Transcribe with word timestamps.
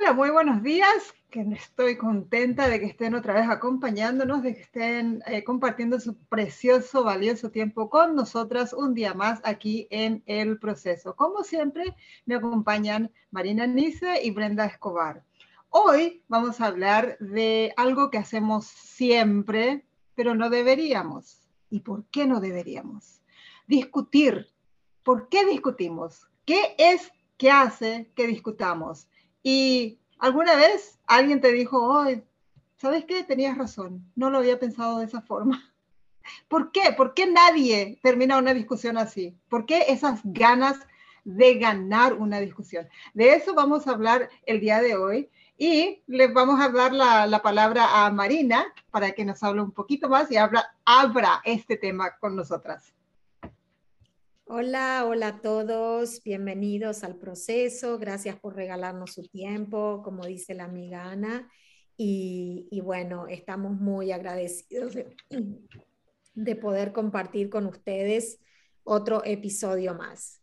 Hola, 0.00 0.12
muy 0.12 0.30
buenos 0.30 0.62
días. 0.62 1.14
Que 1.30 1.42
estoy 1.52 1.96
contenta 1.96 2.68
de 2.68 2.80
que 2.80 2.86
estén 2.86 3.14
otra 3.14 3.34
vez 3.34 3.48
acompañándonos, 3.48 4.42
de 4.42 4.54
que 4.54 4.62
estén 4.62 5.22
eh, 5.26 5.44
compartiendo 5.44 6.00
su 6.00 6.16
precioso, 6.16 7.04
valioso 7.04 7.50
tiempo 7.50 7.88
con 7.90 8.16
nosotras 8.16 8.72
un 8.72 8.94
día 8.94 9.14
más 9.14 9.40
aquí 9.44 9.86
en 9.90 10.22
el 10.26 10.58
proceso. 10.58 11.14
Como 11.14 11.44
siempre, 11.44 11.94
me 12.26 12.34
acompañan 12.34 13.12
Marina 13.30 13.66
Nice 13.66 14.20
y 14.22 14.30
Brenda 14.32 14.64
Escobar. 14.64 15.22
Hoy 15.68 16.22
vamos 16.28 16.60
a 16.60 16.66
hablar 16.66 17.16
de 17.20 17.72
algo 17.76 18.10
que 18.10 18.18
hacemos 18.18 18.66
siempre, 18.66 19.84
pero 20.16 20.34
no 20.34 20.50
deberíamos. 20.50 21.46
¿Y 21.70 21.80
por 21.80 22.04
qué 22.06 22.26
no 22.26 22.40
deberíamos? 22.40 23.20
Discutir. 23.68 24.48
¿Por 25.04 25.28
qué 25.28 25.44
discutimos? 25.46 26.26
¿Qué 26.44 26.74
es 26.78 27.12
que 27.36 27.50
hace 27.50 28.10
que 28.16 28.26
discutamos? 28.26 29.08
Y 29.46 29.98
alguna 30.18 30.56
vez 30.56 30.98
alguien 31.06 31.42
te 31.42 31.52
dijo, 31.52 31.80
hoy, 31.80 32.24
¿sabes 32.76 33.04
qué? 33.04 33.22
Tenías 33.24 33.58
razón, 33.58 34.10
no 34.16 34.30
lo 34.30 34.38
había 34.38 34.58
pensado 34.58 34.98
de 34.98 35.04
esa 35.04 35.20
forma. 35.20 35.70
¿Por 36.48 36.72
qué? 36.72 36.94
¿Por 36.96 37.12
qué 37.12 37.26
nadie 37.26 38.00
termina 38.02 38.38
una 38.38 38.54
discusión 38.54 38.96
así? 38.96 39.36
¿Por 39.50 39.66
qué 39.66 39.84
esas 39.88 40.20
ganas 40.24 40.78
de 41.24 41.56
ganar 41.56 42.14
una 42.14 42.40
discusión? 42.40 42.88
De 43.12 43.34
eso 43.34 43.54
vamos 43.54 43.86
a 43.86 43.90
hablar 43.90 44.30
el 44.46 44.60
día 44.60 44.80
de 44.80 44.96
hoy 44.96 45.28
y 45.58 46.02
les 46.06 46.32
vamos 46.32 46.58
a 46.58 46.70
dar 46.70 46.94
la, 46.94 47.42
palabra 47.42 48.06
a 48.06 48.10
Marina 48.10 48.64
para 48.90 49.12
que 49.12 49.26
nos 49.26 49.42
hable 49.42 49.60
un 49.60 49.72
poquito 49.72 50.08
más 50.08 50.30
y 50.30 50.38
abra, 50.38 50.74
abra 50.86 51.42
este 51.44 51.76
tema 51.76 52.16
con 52.18 52.34
nosotras. 52.34 52.94
Hola, 54.46 55.06
hola 55.08 55.28
a 55.28 55.40
todos, 55.40 56.22
bienvenidos 56.22 57.02
al 57.02 57.16
proceso, 57.16 57.98
gracias 57.98 58.38
por 58.38 58.54
regalarnos 58.54 59.14
su 59.14 59.22
tiempo, 59.22 60.02
como 60.04 60.26
dice 60.26 60.52
la 60.52 60.64
amiga 60.64 61.10
Ana, 61.10 61.50
y, 61.96 62.68
bueno, 62.84 63.26
estamos 63.26 63.72
muy 63.72 64.12
agradecidos 64.12 64.96
de, 66.34 66.56
poder 66.56 66.92
compartir 66.92 67.48
con 67.48 67.64
ustedes 67.64 68.38
otro 68.82 69.24
episodio 69.24 69.94
más. 69.94 70.42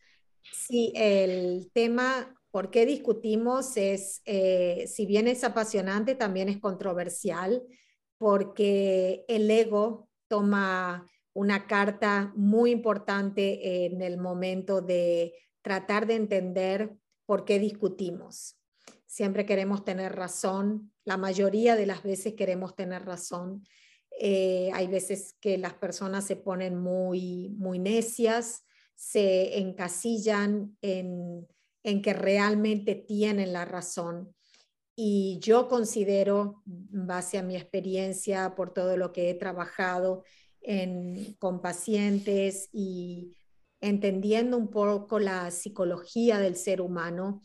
Sí, 0.51 0.91
el 0.95 1.69
tema, 1.71 2.35
¿por 2.49 2.71
qué 2.71 2.87
discutimos? 2.87 3.77
Es, 3.77 4.23
eh, 4.25 4.85
si 4.87 5.05
bien 5.05 5.27
es 5.27 5.43
apasionante, 5.43 6.15
también 6.15 6.49
es 6.49 6.59
controversial, 6.59 7.61
porque 8.17 9.25
el 9.27 9.49
ego 9.51 10.09
toma 10.27 11.07
una 11.33 11.67
carta 11.67 12.33
muy 12.35 12.71
importante 12.71 13.85
en 13.85 14.01
el 14.01 14.17
momento 14.17 14.81
de 14.81 15.33
tratar 15.61 16.07
de 16.07 16.15
entender 16.15 16.93
por 17.25 17.45
qué 17.45 17.59
discutimos. 17.59 18.57
Siempre 19.05 19.45
queremos 19.45 19.85
tener 19.85 20.15
razón, 20.15 20.91
la 21.03 21.17
mayoría 21.17 21.75
de 21.75 21.85
las 21.85 22.03
veces 22.03 22.33
queremos 22.33 22.75
tener 22.75 23.05
razón. 23.05 23.63
Eh, 24.19 24.69
hay 24.73 24.87
veces 24.87 25.35
que 25.39 25.57
las 25.57 25.73
personas 25.73 26.25
se 26.25 26.35
ponen 26.35 26.77
muy, 26.77 27.49
muy 27.57 27.79
necias, 27.79 28.63
se 28.95 29.57
encasillan 29.59 30.77
en, 30.81 31.47
en 31.83 32.01
que 32.01 32.13
realmente 32.13 32.95
tienen 32.95 33.53
la 33.53 33.65
razón. 33.65 34.33
Y 34.95 35.39
yo 35.39 35.67
considero, 35.67 36.61
base 36.65 37.37
a 37.37 37.43
mi 37.43 37.55
experiencia, 37.55 38.53
por 38.55 38.73
todo 38.73 38.97
lo 38.97 39.11
que 39.11 39.29
he 39.29 39.33
trabajado, 39.33 40.23
con 41.39 41.61
pacientes 41.61 42.69
y 42.71 43.35
entendiendo 43.81 44.57
un 44.57 44.69
poco 44.69 45.19
la 45.19 45.49
psicología 45.51 46.39
del 46.39 46.55
ser 46.55 46.81
humano, 46.81 47.41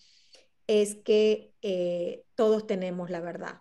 es 0.66 0.96
que 0.96 1.54
eh, 1.62 2.24
todos 2.34 2.66
tenemos 2.66 3.10
la 3.10 3.20
verdad. 3.20 3.60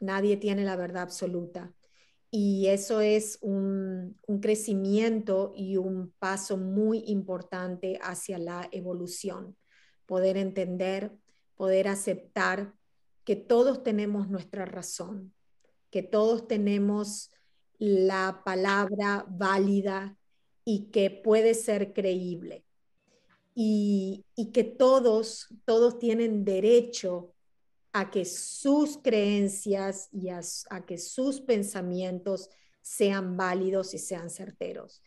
Nadie 0.00 0.36
tiene 0.36 0.64
la 0.64 0.76
verdad 0.76 1.02
absoluta. 1.02 1.72
Y 2.30 2.66
eso 2.66 3.00
es 3.00 3.38
un, 3.40 4.18
un 4.26 4.40
crecimiento 4.40 5.52
y 5.54 5.76
un 5.76 6.12
paso 6.18 6.56
muy 6.56 7.04
importante 7.06 7.98
hacia 8.02 8.38
la 8.38 8.68
evolución. 8.72 9.56
Poder 10.06 10.36
entender, 10.36 11.12
poder 11.54 11.88
aceptar 11.88 12.74
que 13.24 13.36
todos 13.36 13.82
tenemos 13.82 14.28
nuestra 14.28 14.64
razón, 14.64 15.34
que 15.90 16.02
todos 16.02 16.46
tenemos 16.46 17.30
la 17.78 18.42
palabra 18.44 19.26
válida 19.28 20.16
y 20.64 20.90
que 20.90 21.10
puede 21.10 21.54
ser 21.54 21.92
creíble. 21.92 22.64
Y, 23.54 24.26
que 24.52 24.64
todos, 24.64 25.48
todos 25.64 25.98
tienen 25.98 26.44
derecho 26.44 27.32
a 27.92 28.10
que 28.10 28.26
sus 28.26 28.98
creencias 28.98 30.10
y 30.12 30.28
a, 30.28 30.42
que 30.86 30.98
sus 30.98 31.40
pensamientos 31.40 32.50
sean 32.82 33.38
válidos 33.38 33.94
y 33.94 33.98
sean 33.98 34.28
certeros. 34.28 35.02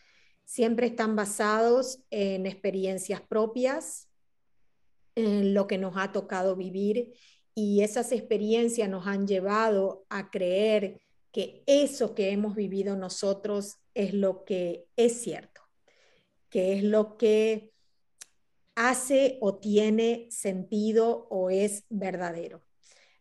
Siempre 0.45 0.87
están 0.87 1.15
basados 1.15 1.99
en 2.09 2.47
experiencias 2.47 3.21
propias, 3.21 4.09
en 5.13 5.53
lo 5.53 5.67
que 5.67 5.77
nos 5.77 5.95
ha 5.97 6.11
tocado 6.11 6.55
vivir 6.55 7.13
y 7.53 7.83
esas 7.83 8.11
experiencias 8.11 8.89
nos 8.89 9.05
han 9.05 9.27
llevado 9.27 10.05
a 10.09 10.31
creer 10.31 11.01
que 11.31 11.63
eso 11.67 12.15
que 12.15 12.31
hemos 12.31 12.55
vivido 12.55 12.95
nosotros 12.95 13.77
es 13.93 14.13
lo 14.13 14.45
que 14.45 14.87
es 14.95 15.21
cierto, 15.21 15.61
que 16.49 16.73
es 16.73 16.83
lo 16.83 17.17
que 17.17 17.73
hace 18.75 19.37
o 19.41 19.57
tiene 19.57 20.27
sentido 20.31 21.27
o 21.29 21.49
es 21.49 21.83
verdadero. 21.89 22.63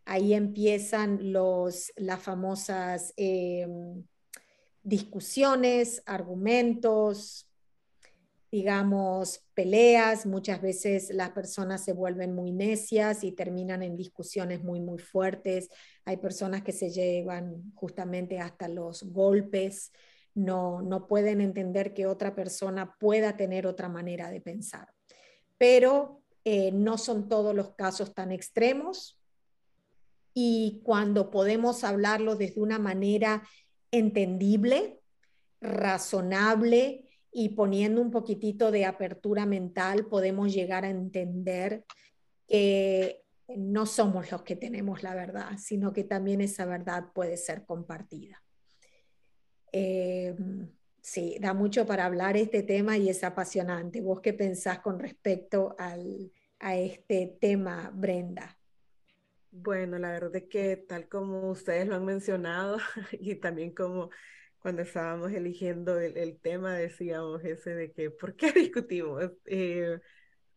Ahí 0.05 0.33
empiezan 0.33 1.33
los, 1.33 1.93
las 1.97 2.23
famosas 2.23 3.13
em, 3.17 4.05
discusiones, 4.83 6.03
argumentos, 6.07 7.48
digamos, 8.51 9.45
peleas, 9.55 10.25
muchas 10.25 10.63
veces 10.63 11.11
las 11.11 11.31
personas 11.31 11.85
se 11.85 11.93
vuelven 11.93 12.35
muy 12.35 12.51
necias 12.51 13.25
y 13.25 13.33
terminan 13.33 13.83
en 13.83 13.97
discusiones 13.97 14.63
muy, 14.63 14.81
muy 14.81 14.99
fuertes. 14.99 15.69
Hay 16.05 16.17
personas 16.17 16.63
que 16.63 16.73
se 16.73 16.91
llevan 16.91 17.73
justamente 17.75 18.41
hasta 18.41 18.69
los 18.69 19.03
golpes, 19.03 19.93
no, 20.35 20.83
no 20.83 21.07
pueden 21.07 21.41
entender 21.41 21.93
que 21.95 22.07
otra 22.07 22.35
persona 22.35 22.95
pueda 22.99 23.37
tener 23.37 23.67
otra 23.67 23.89
manera 23.89 24.31
de 24.31 24.41
pensar. 24.41 24.89
Pero 25.59 26.23
eh, 26.45 26.71
no 26.73 26.97
son 26.97 27.29
todos 27.29 27.55
los 27.55 27.75
casos 27.75 28.15
tan 28.15 28.33
extremos 28.33 29.19
y 30.33 30.81
cuando 30.85 31.31
podemos 31.31 31.83
hablarlo 31.83 32.37
desde 32.37 32.61
una 32.61 32.79
manera 32.79 33.43
entendible, 33.91 35.01
razonable, 35.61 37.08
y 37.33 37.51
poniendo 37.51 38.01
un 38.01 38.11
poquitito 38.11 38.71
de 38.71 38.85
apertura 38.85 39.47
mental 39.47 40.07
podemos 40.07 40.53
llegar 40.53 40.85
a 40.85 40.91
entender 40.91 41.85
que 42.47 43.23
no 43.57 43.87
somos 43.87 44.31
los 44.31 44.43
que 44.43 44.57
tenemos 44.57 45.03
la 45.03 45.15
verdad, 45.15 45.53
sino 45.59 45.93
que 45.93 46.05
también 46.05 46.41
esa 46.41 46.65
verdad 46.67 47.13
puede 47.15 47.37
ser 47.37 47.65
compartida. 47.65 48.43
Eh, 49.73 50.35
sí, 51.01 51.37
da 51.41 51.55
mucho 51.55 51.87
para 51.87 52.07
hablar 52.07 52.37
este 52.37 52.63
tema 52.63 52.97
y 52.97 53.09
es 53.09 53.25
apasionante. 53.25 54.01
¿Vos 54.01 54.21
qué 54.21 54.33
pensás 54.33 54.81
con 54.81 54.99
respecto 54.99 55.75
al, 55.79 56.33
a 56.59 56.77
este 56.77 57.39
tema, 57.41 57.91
Brenda? 57.95 58.59
Bueno, 59.51 59.99
la 59.99 60.11
verdad 60.11 60.37
es 60.37 60.45
que 60.45 60.77
tal 60.77 61.09
como 61.09 61.51
ustedes 61.51 61.87
lo 61.89 61.97
han 61.97 62.05
mencionado 62.05 62.79
y 63.13 63.37
también 63.37 63.75
como 63.75 64.11
cuando 64.61 64.83
estábamos 64.83 65.33
eligiendo 65.33 65.99
el, 65.99 66.39
tema, 66.41 66.75
decíamos 66.75 67.45
ese 67.45 67.75
de 67.75 67.93
que, 67.93 68.11
¿por 68.11 68.35
qué 68.35 68.53
discutimos? 68.53 69.31
Eh, 69.47 70.01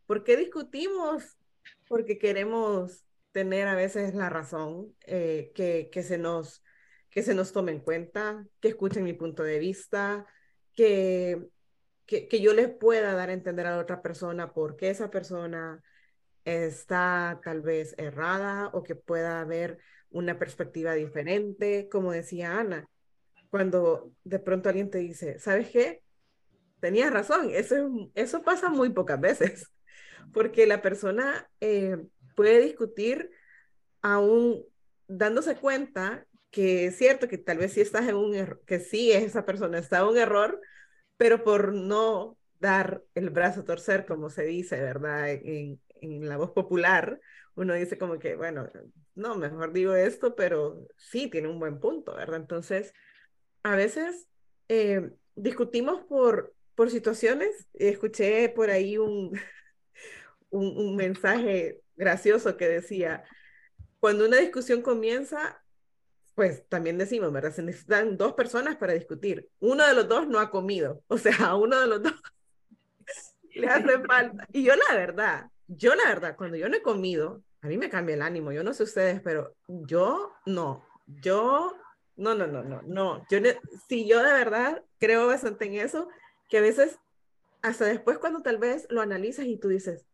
¿Por 0.05 0.23
qué 0.23 0.37
discutimos? 0.37 1.37
Porque 1.87 2.17
queremos 2.17 3.05
tener 3.31 3.67
a 3.67 3.75
veces 3.75 4.13
la 4.15 4.29
razón, 4.29 4.95
eh, 5.05 5.51
que, 5.55 5.89
que, 5.91 6.03
se 6.03 6.17
nos, 6.17 6.63
que 7.09 7.23
se 7.23 7.35
nos 7.35 7.53
tome 7.53 7.71
en 7.71 7.79
cuenta, 7.79 8.45
que 8.59 8.69
escuchen 8.69 9.03
mi 9.03 9.13
punto 9.13 9.43
de 9.43 9.59
vista, 9.59 10.25
que, 10.73 11.47
que, 12.05 12.27
que 12.27 12.41
yo 12.41 12.53
les 12.53 12.69
pueda 12.69 13.13
dar 13.13 13.29
a 13.29 13.33
entender 13.33 13.67
a 13.67 13.75
la 13.75 13.81
otra 13.81 14.01
persona 14.01 14.51
por 14.53 14.75
qué 14.77 14.89
esa 14.89 15.11
persona 15.11 15.81
está 16.43 17.39
tal 17.43 17.61
vez 17.61 17.93
errada 17.97 18.69
o 18.73 18.83
que 18.83 18.95
pueda 18.95 19.41
haber 19.41 19.77
una 20.09 20.39
perspectiva 20.39 20.93
diferente, 20.93 21.87
como 21.89 22.11
decía 22.11 22.59
Ana 22.59 22.89
cuando 23.51 24.13
de 24.23 24.39
pronto 24.39 24.69
alguien 24.69 24.89
te 24.89 24.99
dice, 24.99 25.39
¿sabes 25.39 25.69
qué? 25.69 26.03
Tenías 26.79 27.13
razón, 27.13 27.51
eso, 27.51 28.11
eso 28.15 28.43
pasa 28.43 28.69
muy 28.69 28.91
pocas 28.91 29.19
veces, 29.21 29.71
porque 30.33 30.65
la 30.65 30.81
persona 30.81 31.49
eh, 31.59 31.97
puede 32.35 32.61
discutir 32.61 33.31
aún 34.01 34.63
dándose 35.07 35.55
cuenta 35.57 36.25
que 36.51 36.87
es 36.87 36.97
cierto 36.97 37.27
que 37.27 37.37
tal 37.37 37.59
vez 37.59 37.73
sí 37.73 37.81
estás 37.81 38.09
en 38.09 38.15
un 38.15 38.35
error, 38.35 38.61
que 38.65 38.79
sí 38.79 39.11
esa 39.11 39.45
persona 39.45 39.79
está 39.79 39.99
en 39.99 40.07
un 40.07 40.17
error, 40.17 40.59
pero 41.17 41.43
por 41.43 41.73
no 41.73 42.37
dar 42.59 43.03
el 43.15 43.29
brazo 43.29 43.61
a 43.61 43.65
torcer, 43.65 44.05
como 44.05 44.29
se 44.29 44.43
dice, 44.43 44.79
¿verdad? 44.81 45.29
En, 45.31 45.79
en 46.01 46.27
la 46.27 46.37
voz 46.37 46.51
popular, 46.51 47.19
uno 47.55 47.73
dice 47.73 47.97
como 47.97 48.19
que, 48.19 48.35
bueno, 48.35 48.69
no, 49.15 49.35
mejor 49.35 49.73
digo 49.73 49.95
esto, 49.95 50.35
pero 50.35 50.87
sí, 50.97 51.29
tiene 51.29 51.47
un 51.47 51.59
buen 51.59 51.79
punto, 51.79 52.15
¿verdad? 52.15 52.37
Entonces, 52.37 52.93
a 53.63 53.75
veces 53.75 54.27
eh, 54.67 55.11
discutimos 55.35 56.01
por, 56.05 56.53
por 56.75 56.89
situaciones. 56.89 57.67
Escuché 57.73 58.49
por 58.49 58.69
ahí 58.69 58.97
un, 58.97 59.39
un, 60.49 60.77
un 60.77 60.95
mensaje 60.95 61.81
gracioso 61.95 62.57
que 62.57 62.67
decía, 62.67 63.23
cuando 63.99 64.25
una 64.25 64.37
discusión 64.37 64.81
comienza, 64.81 65.61
pues 66.35 66.67
también 66.67 66.97
decimos, 66.97 67.31
¿verdad? 67.31 67.53
Se 67.53 67.61
necesitan 67.61 68.17
dos 68.17 68.33
personas 68.33 68.75
para 68.77 68.93
discutir. 68.93 69.49
Uno 69.59 69.85
de 69.85 69.93
los 69.93 70.07
dos 70.07 70.27
no 70.27 70.39
ha 70.39 70.49
comido, 70.49 71.03
o 71.07 71.17
sea, 71.17 71.35
a 71.37 71.55
uno 71.55 71.79
de 71.79 71.87
los 71.87 72.03
dos 72.03 72.13
le 73.53 73.67
hace 73.67 73.99
falta. 73.99 74.47
Y 74.51 74.63
yo 74.63 74.73
la 74.75 74.95
verdad, 74.95 75.45
yo 75.67 75.95
la 75.95 76.05
verdad, 76.05 76.35
cuando 76.35 76.57
yo 76.57 76.69
no 76.69 76.77
he 76.77 76.81
comido, 76.81 77.43
a 77.61 77.67
mí 77.67 77.77
me 77.77 77.89
cambia 77.89 78.15
el 78.15 78.21
ánimo. 78.23 78.51
Yo 78.51 78.63
no 78.63 78.73
sé 78.73 78.83
ustedes, 78.83 79.21
pero 79.21 79.55
yo 79.67 80.33
no. 80.47 80.83
Yo, 81.05 81.75
no, 82.21 82.35
no, 82.35 82.47
no, 82.47 82.63
no, 82.63 82.81
no. 82.83 83.25
Yo, 83.29 83.39
si 83.87 84.07
yo 84.07 84.23
de 84.23 84.31
verdad 84.33 84.83
creo 84.99 85.27
bastante 85.27 85.65
en 85.65 85.75
eso, 85.75 86.07
que 86.49 86.59
a 86.59 86.61
veces, 86.61 86.97
hasta 87.61 87.85
después 87.85 88.17
cuando 88.19 88.41
tal 88.41 88.57
vez 88.57 88.87
lo 88.89 89.01
analizas 89.01 89.45
y 89.45 89.57
tú 89.57 89.69
dices, 89.69 90.05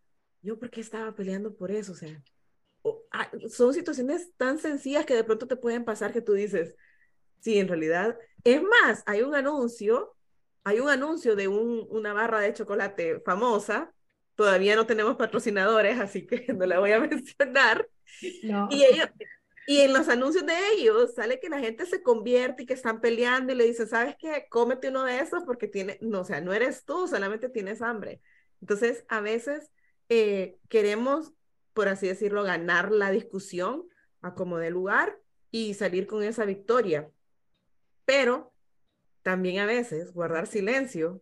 yo 0.42 0.57
por 0.59 0.69
qué 0.69 0.81
estaba 0.81 1.13
peleando 1.15 1.56
por 1.56 1.71
eso, 1.71 1.92
o 1.92 1.95
sea, 1.95 2.21
ah, 3.12 3.30
son 3.50 3.74
situaciones 3.74 4.31
tan 4.38 4.59
sencillas 4.59 5.06
que 5.06 5.15
de 5.15 5.24
pronto 5.24 5.48
te 5.48 5.56
pueden 5.56 5.86
pasar 5.86 6.13
que 6.13 6.21
tú 6.21 6.33
dices, 6.33 6.75
sí, 7.39 7.59
en 7.59 7.68
realidad, 7.68 8.18
es 8.44 8.62
más, 8.62 9.04
hay 9.06 9.21
un 9.21 9.36
anuncio, 9.36 10.15
hay 10.63 10.80
un 10.80 10.89
anuncio 10.89 11.36
de 11.36 11.48
un, 11.48 11.88
una 11.89 12.13
barra 12.13 12.39
de 12.39 12.54
chocolate 12.54 13.19
famosa 13.21 13.94
Todavía 14.38 14.75
no 14.75 14.86
tenemos 14.86 15.15
patrocinadores, 15.15 16.00
así 16.00 16.27
que 16.27 16.45
no 16.54 16.65
la 16.68 16.80
voy 16.80 16.92
a 16.92 17.00
mencionar. 17.01 17.89
Y, 18.21 18.83
ellos, 18.83 19.09
y 19.69 19.81
en 19.81 19.92
los 19.92 20.08
anuncios 20.08 20.46
de 20.46 20.54
ellos 20.72 21.14
sale 21.14 21.42
que 21.42 21.50
la 21.50 21.60
gente 21.60 21.86
se 21.86 22.02
convierte 22.02 22.64
y 22.64 22.66
que 22.66 22.74
están 22.74 23.02
peleando 23.02 23.52
y 23.52 23.56
le 23.58 23.66
dicen, 23.66 23.86
¿sabes 23.86 24.16
qué? 24.18 24.48
Cómete 24.50 24.88
uno 24.88 25.04
de 25.04 25.19
esos 25.19 25.44
porque 25.44 25.68
tiene, 25.68 25.98
no, 26.00 26.22
o 26.22 26.24
sea, 26.24 26.40
no 26.40 26.54
eres 26.54 26.86
tú, 26.86 27.06
solamente 27.06 27.50
tienes 27.50 27.81
hambre. 27.81 28.22
Entonces, 28.62 29.04
a 29.10 29.19
veces 29.19 29.69
eh, 30.08 30.56
queremos, 30.69 31.34
por 31.74 31.90
así 31.90 32.08
decirlo, 32.08 32.44
ganar 32.44 32.94
la 32.94 33.12
discusión 33.12 33.84
a 34.22 34.36
como 34.36 34.58
de 34.58 34.69
lugar 34.69 35.19
y 35.52 35.74
salir 35.74 36.08
con 36.08 36.24
esa 36.24 36.46
victoria. 36.46 37.12
Pero 38.06 38.54
también 39.22 39.60
a 39.60 39.66
veces 39.66 40.14
guardar 40.14 40.48
silencio 40.48 41.22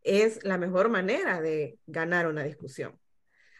es 0.00 0.42
la 0.42 0.56
mejor 0.56 0.88
manera 0.88 1.42
de 1.42 1.78
ganar 1.86 2.28
una 2.28 2.44
discusión. 2.44 2.98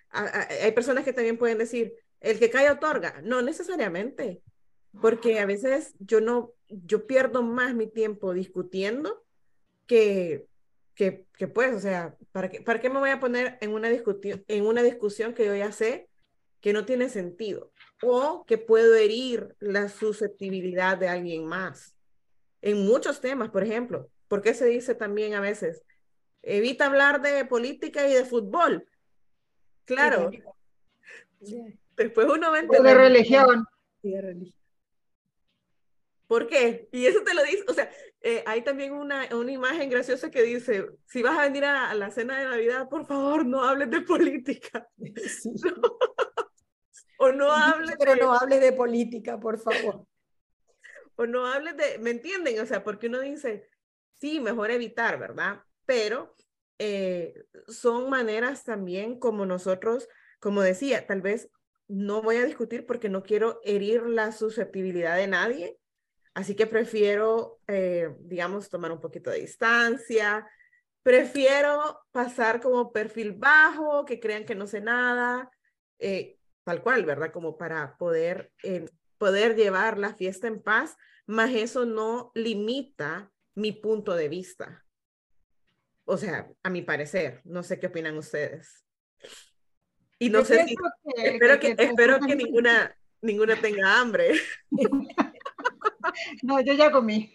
hay 0.08 0.72
personas 0.72 1.04
que 1.04 1.12
también 1.12 1.36
pueden 1.36 1.58
decir, 1.58 1.92
el 2.24 2.38
que 2.38 2.50
cae 2.50 2.70
otorga. 2.70 3.20
No 3.22 3.42
necesariamente, 3.42 4.42
porque 5.00 5.40
a 5.40 5.46
veces 5.46 5.94
yo 5.98 6.20
no, 6.20 6.52
yo 6.68 7.06
pierdo 7.06 7.42
más 7.42 7.74
mi 7.74 7.86
tiempo 7.86 8.32
discutiendo 8.32 9.24
que, 9.86 10.46
que, 10.94 11.26
que 11.36 11.48
pues, 11.48 11.74
o 11.74 11.80
sea, 11.80 12.16
¿para 12.32 12.48
qué, 12.48 12.60
¿para 12.62 12.80
qué 12.80 12.90
me 12.90 12.98
voy 12.98 13.10
a 13.10 13.20
poner 13.20 13.58
en 13.60 13.72
una, 13.72 13.88
discusión, 13.88 14.44
en 14.48 14.66
una 14.66 14.82
discusión 14.82 15.34
que 15.34 15.46
yo 15.46 15.54
ya 15.54 15.72
sé 15.72 16.08
que 16.60 16.72
no 16.72 16.86
tiene 16.86 17.10
sentido 17.10 17.72
o 18.02 18.44
que 18.46 18.56
puedo 18.56 18.94
herir 18.94 19.54
la 19.60 19.88
susceptibilidad 19.88 20.96
de 20.96 21.08
alguien 21.08 21.44
más? 21.46 21.94
En 22.62 22.86
muchos 22.86 23.20
temas, 23.20 23.50
por 23.50 23.62
ejemplo, 23.62 24.08
¿por 24.28 24.40
qué 24.40 24.54
se 24.54 24.64
dice 24.64 24.94
también 24.94 25.34
a 25.34 25.40
veces, 25.40 25.82
evita 26.44 26.86
hablar 26.86 27.20
de 27.22 27.44
política 27.44 28.08
y 28.08 28.14
de 28.14 28.24
fútbol. 28.24 28.86
Claro. 29.84 30.30
Después 31.96 32.26
uno 32.28 32.50
va 32.50 32.56
a 32.56 32.60
entender. 32.60 32.96
De 32.96 33.02
religión. 33.02 33.66
de 34.02 34.20
religión. 34.20 34.60
¿Por 36.26 36.46
qué? 36.46 36.88
Y 36.90 37.06
eso 37.06 37.22
te 37.22 37.34
lo 37.34 37.42
dice, 37.42 37.64
o 37.68 37.74
sea, 37.74 37.90
eh, 38.22 38.42
hay 38.46 38.62
también 38.62 38.92
una, 38.92 39.28
una 39.36 39.52
imagen 39.52 39.90
graciosa 39.90 40.30
que 40.30 40.42
dice, 40.42 40.88
si 41.06 41.22
vas 41.22 41.38
a 41.38 41.42
venir 41.42 41.64
a, 41.64 41.92
la 41.94 42.10
cena 42.10 42.38
de 42.38 42.46
Navidad, 42.46 42.88
por 42.88 43.06
favor, 43.06 43.44
no 43.44 43.62
hables 43.62 43.90
de 43.90 44.00
política. 44.00 44.88
o 47.18 47.30
no 47.30 47.52
hables 47.52 47.96
Pero 47.98 48.16
no 48.16 48.32
hables 48.32 48.60
de 48.60 48.72
política, 48.72 49.38
por 49.38 49.58
favor. 49.58 50.06
o 51.16 51.26
no 51.26 51.46
hables 51.46 51.76
de, 51.76 51.98
¿me 51.98 52.10
entienden? 52.10 52.58
O 52.60 52.66
sea, 52.66 52.82
porque 52.82 53.08
uno 53.08 53.20
dice, 53.20 53.68
sí, 54.14 54.40
mejor 54.40 54.70
evitar, 54.70 55.18
¿verdad? 55.18 55.62
pero 55.86 56.34
eh, 56.78 57.34
son 57.68 58.10
maneras 58.10 58.64
también 58.64 59.18
como 59.18 59.46
nosotros, 59.46 60.08
como 60.40 60.62
decía, 60.62 61.06
tal 61.06 61.20
vez 61.20 61.50
no 61.88 62.22
voy 62.22 62.36
a 62.36 62.44
discutir 62.44 62.86
porque 62.86 63.08
no 63.08 63.22
quiero 63.22 63.60
herir 63.64 64.02
la 64.04 64.32
susceptibilidad 64.32 65.16
de 65.16 65.26
nadie, 65.26 65.78
así 66.34 66.54
que 66.54 66.66
prefiero, 66.66 67.60
eh, 67.68 68.14
digamos, 68.20 68.68
tomar 68.68 68.92
un 68.92 69.00
poquito 69.00 69.30
de 69.30 69.40
distancia, 69.40 70.46
prefiero 71.02 72.00
pasar 72.12 72.60
como 72.60 72.92
perfil 72.92 73.32
bajo, 73.32 74.04
que 74.04 74.20
crean 74.20 74.44
que 74.44 74.54
no 74.54 74.66
sé 74.66 74.80
nada, 74.80 75.50
eh, 75.98 76.38
tal 76.64 76.82
cual, 76.82 77.04
¿verdad? 77.04 77.32
Como 77.32 77.56
para 77.58 77.96
poder, 77.98 78.50
poder 79.18 79.54
llevar 79.54 79.98
la 79.98 80.14
fiesta 80.14 80.48
en 80.48 80.62
paz, 80.62 80.96
más 81.26 81.50
eso 81.52 81.84
no 81.84 82.32
limita 82.34 83.30
mi 83.54 83.72
punto 83.72 84.14
de 84.14 84.28
vista. 84.28 84.84
O 86.04 86.16
sea, 86.16 86.50
a 86.62 86.70
mi 86.70 86.82
parecer, 86.82 87.40
no 87.44 87.62
sé 87.62 87.78
qué 87.78 87.86
opinan 87.86 88.16
ustedes. 88.18 88.84
Y 90.18 90.30
no 90.30 90.44
sé 90.44 90.64
si, 90.66 90.76
espero 91.16 91.58
que, 91.60 91.74
espero 91.78 92.20
que 92.20 92.36
ninguna, 92.36 92.96
ninguna 93.20 93.56
tenga 93.56 94.00
hambre. 94.00 94.32
No, 96.42 96.60
yo 96.60 96.74
ya 96.74 96.92
comí. 96.92 97.34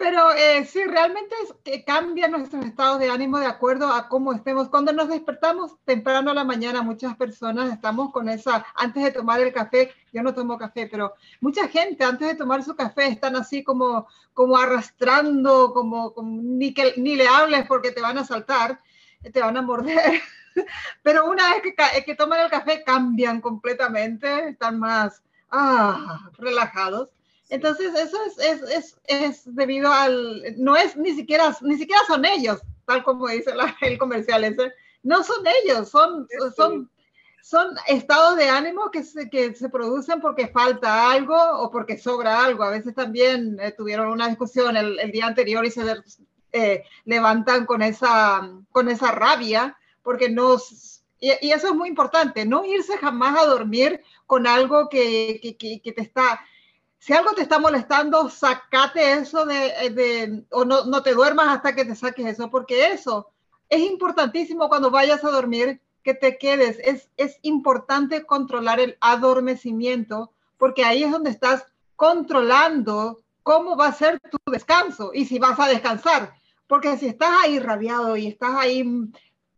Pero 0.00 0.32
eh, 0.32 0.64
sí, 0.64 0.82
realmente 0.84 1.34
es 1.44 1.54
que 1.62 1.84
cambia 1.84 2.26
nuestros 2.26 2.64
estados 2.64 2.98
de 3.00 3.10
ánimo 3.10 3.38
de 3.38 3.44
acuerdo 3.44 3.92
a 3.92 4.08
cómo 4.08 4.32
estemos. 4.32 4.70
Cuando 4.70 4.94
nos 4.94 5.08
despertamos 5.08 5.76
temprano 5.84 6.30
a 6.30 6.34
la 6.34 6.42
mañana, 6.42 6.80
muchas 6.80 7.14
personas 7.16 7.70
estamos 7.70 8.10
con 8.10 8.30
esa, 8.30 8.64
antes 8.76 9.04
de 9.04 9.12
tomar 9.12 9.42
el 9.42 9.52
café, 9.52 9.92
yo 10.10 10.22
no 10.22 10.32
tomo 10.32 10.56
café, 10.56 10.86
pero 10.90 11.12
mucha 11.42 11.68
gente 11.68 12.02
antes 12.02 12.28
de 12.28 12.34
tomar 12.34 12.62
su 12.62 12.74
café 12.74 13.08
están 13.08 13.36
así 13.36 13.62
como, 13.62 14.08
como 14.32 14.56
arrastrando, 14.56 15.74
como, 15.74 16.14
ni, 16.22 16.72
que, 16.72 16.94
ni 16.96 17.16
le 17.16 17.28
hables 17.28 17.66
porque 17.66 17.90
te 17.90 18.00
van 18.00 18.16
a 18.16 18.24
saltar, 18.24 18.80
te 19.34 19.40
van 19.40 19.58
a 19.58 19.62
morder. 19.62 20.22
Pero 21.02 21.26
una 21.26 21.54
vez 21.54 21.62
que, 21.62 22.04
que 22.04 22.14
toman 22.14 22.40
el 22.40 22.50
café 22.50 22.82
cambian 22.84 23.40
completamente, 23.40 24.50
están 24.50 24.78
más 24.78 25.22
ah, 25.50 26.30
relajados. 26.38 27.10
Entonces, 27.48 27.92
eso 27.94 28.16
es, 28.26 28.38
es, 28.38 28.62
es, 28.62 29.00
es, 29.08 29.54
debido 29.54 29.92
al, 29.92 30.54
no 30.56 30.76
es 30.76 30.96
ni 30.96 31.14
siquiera, 31.14 31.56
ni 31.62 31.76
siquiera 31.76 32.00
son 32.06 32.24
ellos, 32.24 32.60
tal 32.86 33.02
como 33.02 33.26
dice 33.26 33.52
el 33.80 33.98
comercial 33.98 34.44
ese, 34.44 34.72
no 35.02 35.24
son 35.24 35.44
ellos, 35.64 35.88
son, 35.88 36.28
son, 36.54 36.88
son 37.42 37.74
estados 37.88 38.36
de 38.36 38.48
ánimo 38.48 38.90
que 38.92 39.02
se, 39.02 39.28
que 39.28 39.54
se 39.56 39.68
producen 39.68 40.20
porque 40.20 40.46
falta 40.46 41.10
algo 41.10 41.36
o 41.36 41.70
porque 41.72 41.98
sobra 41.98 42.44
algo. 42.44 42.62
A 42.62 42.70
veces 42.70 42.94
también 42.94 43.58
eh, 43.60 43.72
tuvieron 43.72 44.08
una 44.08 44.28
discusión 44.28 44.76
el, 44.76 45.00
el, 45.00 45.10
día 45.10 45.26
anterior 45.26 45.64
y 45.64 45.70
se 45.72 45.82
eh, 46.52 46.84
levantan 47.04 47.66
con 47.66 47.82
esa, 47.82 48.48
con 48.70 48.88
esa 48.88 49.10
rabia 49.10 49.76
porque 50.02 50.28
no... 50.28 50.56
Y, 51.20 51.32
y, 51.42 51.52
eso 51.52 51.68
es 51.68 51.74
muy 51.74 51.88
importante, 51.88 52.46
no 52.46 52.64
irse 52.64 52.96
jamás 52.96 53.38
a 53.38 53.46
dormir 53.46 54.02
con 54.26 54.46
algo 54.46 54.88
que, 54.88 55.38
que, 55.42 55.56
que, 55.56 55.80
que 55.80 55.92
te 55.92 56.00
está 56.00 56.40
si 57.00 57.14
algo 57.14 57.32
te 57.32 57.40
está 57.40 57.58
molestando, 57.58 58.28
sacate 58.28 59.12
eso 59.14 59.46
de, 59.46 59.90
de 59.90 60.44
o 60.50 60.66
no, 60.66 60.84
no, 60.84 61.02
te 61.02 61.14
duermas 61.14 61.48
hasta 61.48 61.74
que 61.74 61.86
te 61.86 61.96
saques 61.96 62.26
eso, 62.26 62.50
porque 62.50 62.88
eso 62.88 63.30
es 63.70 63.80
importantísimo 63.80 64.68
cuando 64.68 64.90
vayas 64.90 65.24
a 65.24 65.30
dormir, 65.30 65.80
que 66.02 66.12
te 66.12 66.36
quedes. 66.36 66.78
Es, 66.84 67.08
es 67.16 67.38
importante 67.42 68.24
controlar 68.26 68.80
el 68.80 68.98
adormecimiento, 69.00 70.32
porque 70.58 70.84
ahí 70.84 71.02
es 71.02 71.10
donde 71.10 71.30
estás 71.30 71.64
controlando 71.96 73.20
cómo 73.42 73.76
va 73.76 73.86
a 73.86 73.94
ser 73.94 74.20
tu 74.20 74.38
descanso 74.50 75.12
y 75.14 75.24
si 75.24 75.38
vas 75.38 75.58
a 75.58 75.68
descansar. 75.68 76.34
Porque 76.66 76.98
si 76.98 77.06
estás 77.06 77.30
ahí 77.42 77.58
rabiado 77.58 78.16
y 78.16 78.26
estás 78.26 78.54
ahí 78.56 78.84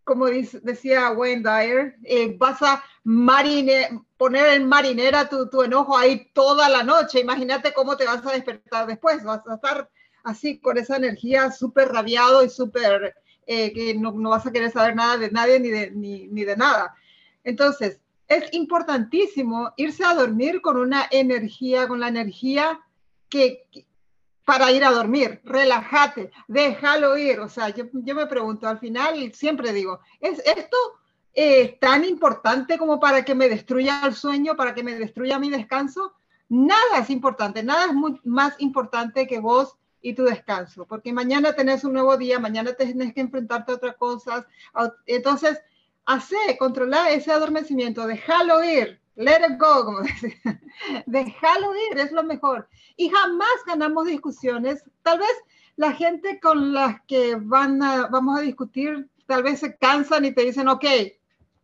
como 0.05 0.27
decía 0.27 1.11
Wayne 1.13 1.43
Dyer, 1.43 1.97
eh, 2.05 2.35
vas 2.39 2.61
a 2.63 2.83
marine, 3.05 4.03
poner 4.17 4.55
en 4.55 4.69
marinera 4.69 5.29
tu, 5.29 5.49
tu, 5.49 5.63
enojo 5.63 5.97
ahí 5.97 6.31
toda 6.33 6.69
la 6.69 6.83
noche. 6.83 7.21
Imagínate 7.21 7.73
cómo 7.73 7.97
te 7.97 8.07
vas 8.07 8.25
a 8.27 8.33
despertar 8.33 8.87
después. 8.87 9.23
Vas 9.25 9.47
a 9.47 9.55
estar 9.55 9.91
así 10.25 10.59
con 10.61 10.79
esa 10.79 10.97
energía 10.97 11.51
súper 11.51 11.89
rabiado 11.89 12.45
y 12.45 12.49
súper 12.49 13.15
eh, 13.47 13.73
que 13.73 13.95
no, 13.95 14.13
no, 14.13 14.31
vas 14.31 14.47
a 14.47 14.53
querer 14.53 14.71
saber 14.71 14.95
nada 14.95 15.17
de 15.19 15.31
nadie 15.31 15.59
ni 15.61 15.71
de, 15.71 15.91
ni, 15.91 16.29
ni 16.29 16.45
de 16.45 16.57
nada. 16.57 16.95
Entonces, 17.45 18.01
es 18.29 18.53
importantísimo 18.53 19.73
irse 19.77 20.05
a 20.05 20.15
dormir 20.15 20.61
con 20.61 20.77
una 20.77 21.07
energía, 21.11 21.89
con 21.89 22.01
la 22.01 22.09
energía 22.09 22.81
que, 23.29 23.67
para 24.45 24.71
ir 24.73 24.85
a 24.85 24.91
dormir, 24.91 25.41
relájate, 25.45 26.31
déjalo 26.49 27.17
ir. 27.17 27.41
O 27.41 27.49
sea, 27.49 27.69
yo, 27.71 27.85
yo, 27.93 28.15
me 28.15 28.27
pregunto, 28.27 28.69
al 28.69 28.79
final 28.79 29.33
siempre 29.33 29.73
digo, 29.73 30.01
¿es 30.21 30.41
esto 30.45 30.77
eh, 31.35 31.79
tan 31.81 32.05
importante 32.05 32.77
como 32.77 33.01
para 33.01 33.25
que 33.25 33.35
me 33.35 33.49
destruya 33.49 34.03
el 34.05 34.15
sueño, 34.15 34.55
para 34.55 34.75
que 34.75 34.83
me 34.83 34.95
destruya 34.95 35.39
mi 35.39 35.49
descanso. 35.49 36.15
Nada 36.49 36.99
es 36.99 37.09
importante, 37.09 37.63
nada 37.63 37.87
es 37.87 38.21
más 38.25 38.55
importante 38.59 39.27
que 39.27 39.39
vos 39.39 39.79
y 40.03 40.15
tu 40.15 40.25
descanso, 40.25 40.85
porque 40.85 41.13
mañana 41.13 41.55
tenés 41.55 41.85
un 41.85 41.95
nuevo 41.95 42.17
día, 42.19 42.39
mañana 42.39 42.75
tenés 42.75 43.15
que 43.15 43.23
enfrentarte 43.23 43.73
a 43.73 43.77
otras 43.77 43.97
cosas. 43.97 44.45
Entonces, 45.07 45.59
hace, 46.05 46.37
controlar 46.59 47.11
ese 47.13 47.33
adormecimiento, 47.33 48.07
déjalo 48.07 48.63
ir, 48.63 49.01
let 49.17 49.41
it 49.49 49.59
go, 49.59 49.85
como 49.85 50.01
dice, 50.03 50.39
déjalo 51.07 51.75
ir, 51.91 51.99
es 51.99 52.13
lo 52.13 52.23
mejor. 52.23 52.69
Y 52.97 53.09
jamás 53.11 53.65
ganamos 53.67 54.07
discusiones. 54.07 54.85
Tal 55.03 55.19
vez 55.19 55.33
la 55.77 55.93
gente 55.93 56.41
con 56.41 56.73
las 56.73 57.01
que 57.03 57.37
van 57.37 57.83
a, 57.83 58.07
vamos 58.09 58.39
a 58.39 58.43
discutir, 58.43 59.09
tal 59.27 59.43
vez 59.43 59.61
se 59.61 59.77
cansan 59.77 60.25
y 60.25 60.33
te 60.33 60.43
dicen, 60.43 60.69
ok, 60.69 60.85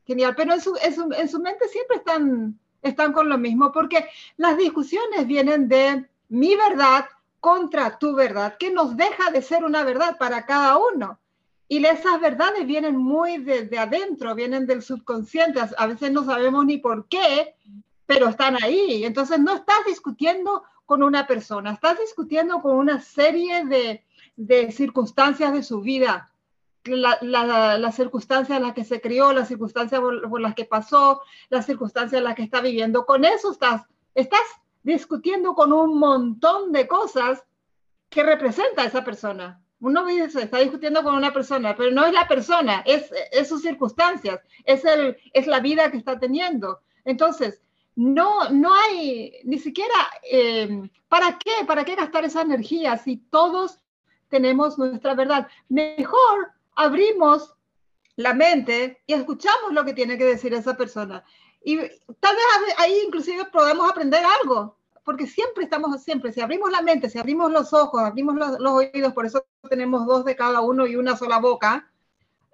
genial, 0.07 0.35
pero 0.37 0.55
en 0.55 0.61
su, 0.61 0.77
en 0.81 1.29
su, 1.29 1.41
mente 1.41 1.69
siempre 1.69 1.99
están, 1.99 2.59
están 2.83 3.13
con 3.13 3.29
lo 3.29 3.37
mismo, 3.37 3.73
porque 3.73 4.09
las 4.37 4.57
discusiones 4.57 5.27
vienen 5.27 5.69
de 5.69 6.09
mi 6.29 6.57
verdad 6.57 7.07
contra 7.41 7.99
tu 7.99 8.15
verdad, 8.15 8.57
que 8.59 8.71
nos 8.71 8.97
deja 8.97 9.31
de 9.31 9.43
ser 9.43 9.65
una 9.65 9.85
verdad 9.85 10.17
para 10.19 10.47
cada 10.47 10.79
uno. 10.79 11.19
Y 11.69 11.85
esas 11.85 12.21
verdades 12.21 12.67
vienen 12.67 12.97
muy 12.97 13.39
desde 13.39 13.67
de 13.67 13.79
adentro, 13.79 14.35
vienen 14.35 14.67
del 14.67 14.83
subconsciente, 14.83 15.61
a 15.77 15.87
veces 15.87 16.11
no 16.11 16.25
sabemos 16.25 16.65
ni 16.65 16.79
por 16.79 17.07
qué, 17.09 17.55
pero 18.07 18.29
están 18.29 18.57
ahí. 18.63 19.05
Entonces 19.05 19.39
no 19.39 19.55
estás 19.55 19.85
discutiendo 19.87 20.63
con 20.87 21.03
una 21.03 21.27
persona, 21.27 21.73
estás 21.73 21.99
discutiendo 21.99 22.63
con 22.63 22.77
una 22.77 23.01
serie 23.01 23.67
de, 23.67 24.03
de 24.37 24.73
circunstancias 24.73 25.53
de 25.53 25.63
su 25.63 25.83
vida, 25.83 26.33
las 26.85 27.95
circunstancias 27.95 28.57
en 28.57 28.63
las 28.63 28.73
que 28.73 28.85
se 28.85 29.01
crió, 29.01 29.33
las 29.33 29.49
circunstancias 29.49 30.01
por, 30.01 30.41
las 30.41 30.55
que 30.55 30.65
pasó, 30.65 31.21
las 31.51 31.67
circunstancias 31.67 32.19
en 32.19 32.25
las 32.25 32.35
que 32.35 32.45
está 32.45 32.61
viviendo. 32.61 33.05
Con 33.05 33.25
eso 33.25 33.53
estás, 33.53 33.83
estás 34.15 34.41
discutiendo 34.83 35.55
con 35.55 35.73
un 35.73 35.99
montón 35.99 36.73
de 36.73 36.89
cosas 36.89 37.45
que 38.09 38.23
representa 38.23 38.83
a 38.83 38.87
esa 38.87 39.05
persona. 39.05 39.61
Uno 39.81 40.05
dice, 40.05 40.43
está 40.43 40.59
discutiendo 40.59 41.03
con 41.03 41.15
una 41.15 41.33
persona, 41.33 41.77
pero 41.77 41.91
no 41.91 42.05
es 42.05 42.13
la 42.13 42.27
persona, 42.27 42.83
es, 42.85 43.11
es 43.31 43.49
sus 43.49 43.63
circunstancias, 43.63 44.41
es, 44.65 44.85
el, 44.85 45.17
es 45.33 45.47
la 45.47 45.61
vida 45.61 45.91
que 45.91 45.99
está 45.99 46.19
teniendo. 46.19 46.81
Entonces, 47.05 47.63
no, 47.95 48.49
no 48.51 48.73
hay 48.75 49.33
ni 49.45 49.59
siquiera, 49.59 49.95
eh, 50.31 50.89
¿para 51.09 51.39
qué? 51.39 51.65
¿Para 51.67 51.85
qué 51.85 51.97
gastar 51.97 52.25
esa 52.25 52.43
energía 52.43 52.97
si 52.97 53.17
todos 53.17 53.81
tenemos 54.29 54.79
nuestra 54.79 55.15
verdad? 55.15 55.49
Mejor 55.69 56.53
abrimos 56.77 57.55
la 58.15 58.35
mente 58.35 59.03
y 59.07 59.15
escuchamos 59.15 59.73
lo 59.73 59.85
que 59.85 59.95
tiene 59.95 60.17
que 60.17 60.25
decir 60.25 60.55
esa 60.55 60.77
persona. 60.77 61.25
Y 61.65 61.77
tal 61.77 62.37
vez 62.37 62.75
ahí 62.79 63.03
inclusive 63.05 63.45
podemos 63.47 63.91
aprender 63.91 64.23
algo, 64.43 64.78
porque 65.09 65.27
siempre 65.27 65.65
estamos, 65.65 66.03
siempre, 66.03 66.35
si 66.35 66.43
abrimos 66.43 66.71
la 66.71 66.83
mente, 66.83 67.09
si 67.09 67.19
abrimos 67.19 67.51
los 67.51 67.73
ojos, 67.73 68.03
abrimos 68.03 68.35
los, 68.37 68.61
oídos, 68.61 69.15
por 69.15 69.25
eso 69.25 69.43
tenemos 69.67 70.07
dos 70.07 70.23
de 70.23 70.37
cada 70.37 70.61
uno 70.61 70.87
y 70.87 70.97
una 70.97 71.17
sola 71.17 71.39
boca, 71.39 71.91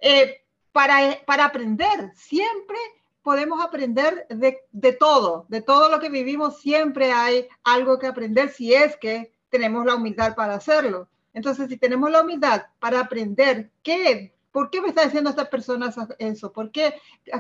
eh, 0.00 0.40
para, 0.70 1.18
para 1.26 1.46
aprender, 1.46 2.12
siempre 2.14 2.76
podemos 3.24 3.60
aprender 3.60 4.28
de, 4.28 4.60
de, 4.70 4.92
todo, 4.92 5.46
de 5.48 5.62
todo 5.62 5.88
lo 5.88 5.98
que 5.98 6.10
vivimos, 6.10 6.60
siempre 6.60 7.10
hay 7.10 7.48
algo 7.64 7.98
que 7.98 8.06
aprender 8.06 8.50
si 8.50 8.72
es 8.72 8.96
que 8.98 9.32
tenemos 9.48 9.84
la 9.84 9.96
humildad 9.96 10.36
para 10.36 10.54
hacerlo. 10.54 11.08
Entonces, 11.32 11.68
si 11.68 11.76
tenemos 11.76 12.08
la 12.08 12.22
humildad 12.22 12.66
para 12.78 13.00
aprender 13.00 13.72
qué, 13.82 14.32
por 14.54 14.70
qué 14.70 14.80
me 14.80 14.86
está 14.86 15.02
diciendo 15.02 15.30
esta 15.30 15.50
persona 15.50 15.92
eso, 16.20 16.52
por 16.52 16.70
qué 16.70 16.94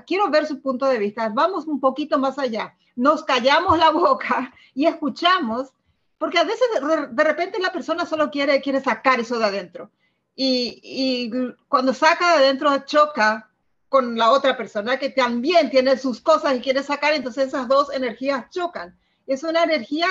quiero 0.04 0.28
ver 0.30 0.46
su 0.46 0.60
punto 0.60 0.84
de 0.86 0.98
vista, 0.98 1.28
vamos 1.32 1.64
un 1.68 1.78
poquito 1.78 2.18
más 2.18 2.40
allá, 2.40 2.74
nos 2.96 3.22
callamos 3.22 3.78
la 3.78 3.90
boca 3.92 4.52
y 4.74 4.86
escuchamos, 4.86 5.72
porque 6.18 6.38
a 6.38 6.42
veces 6.42 6.66
de, 7.12 7.22
repente 7.22 7.60
la 7.60 7.70
persona 7.70 8.04
solo 8.04 8.32
quiere, 8.32 8.60
quiere 8.60 8.80
sacar 8.80 9.20
eso 9.20 9.38
de 9.38 9.44
adentro. 9.44 9.92
Y, 10.34 10.80
y 10.82 11.30
cuando 11.68 11.94
saca 11.94 12.36
de 12.36 12.46
adentro 12.46 12.76
choca 12.84 13.48
con 13.88 14.18
la 14.18 14.32
otra 14.32 14.56
persona 14.56 14.98
que 14.98 15.10
también 15.10 15.70
tiene 15.70 15.96
sus 15.96 16.20
cosas 16.20 16.56
y 16.56 16.62
quiere 16.62 16.82
sacar, 16.82 17.14
entonces 17.14 17.46
esas 17.46 17.68
dos 17.68 17.94
energías 17.94 18.50
chocan. 18.50 18.98
Es 19.28 19.44
una 19.44 19.62
energía 19.62 20.08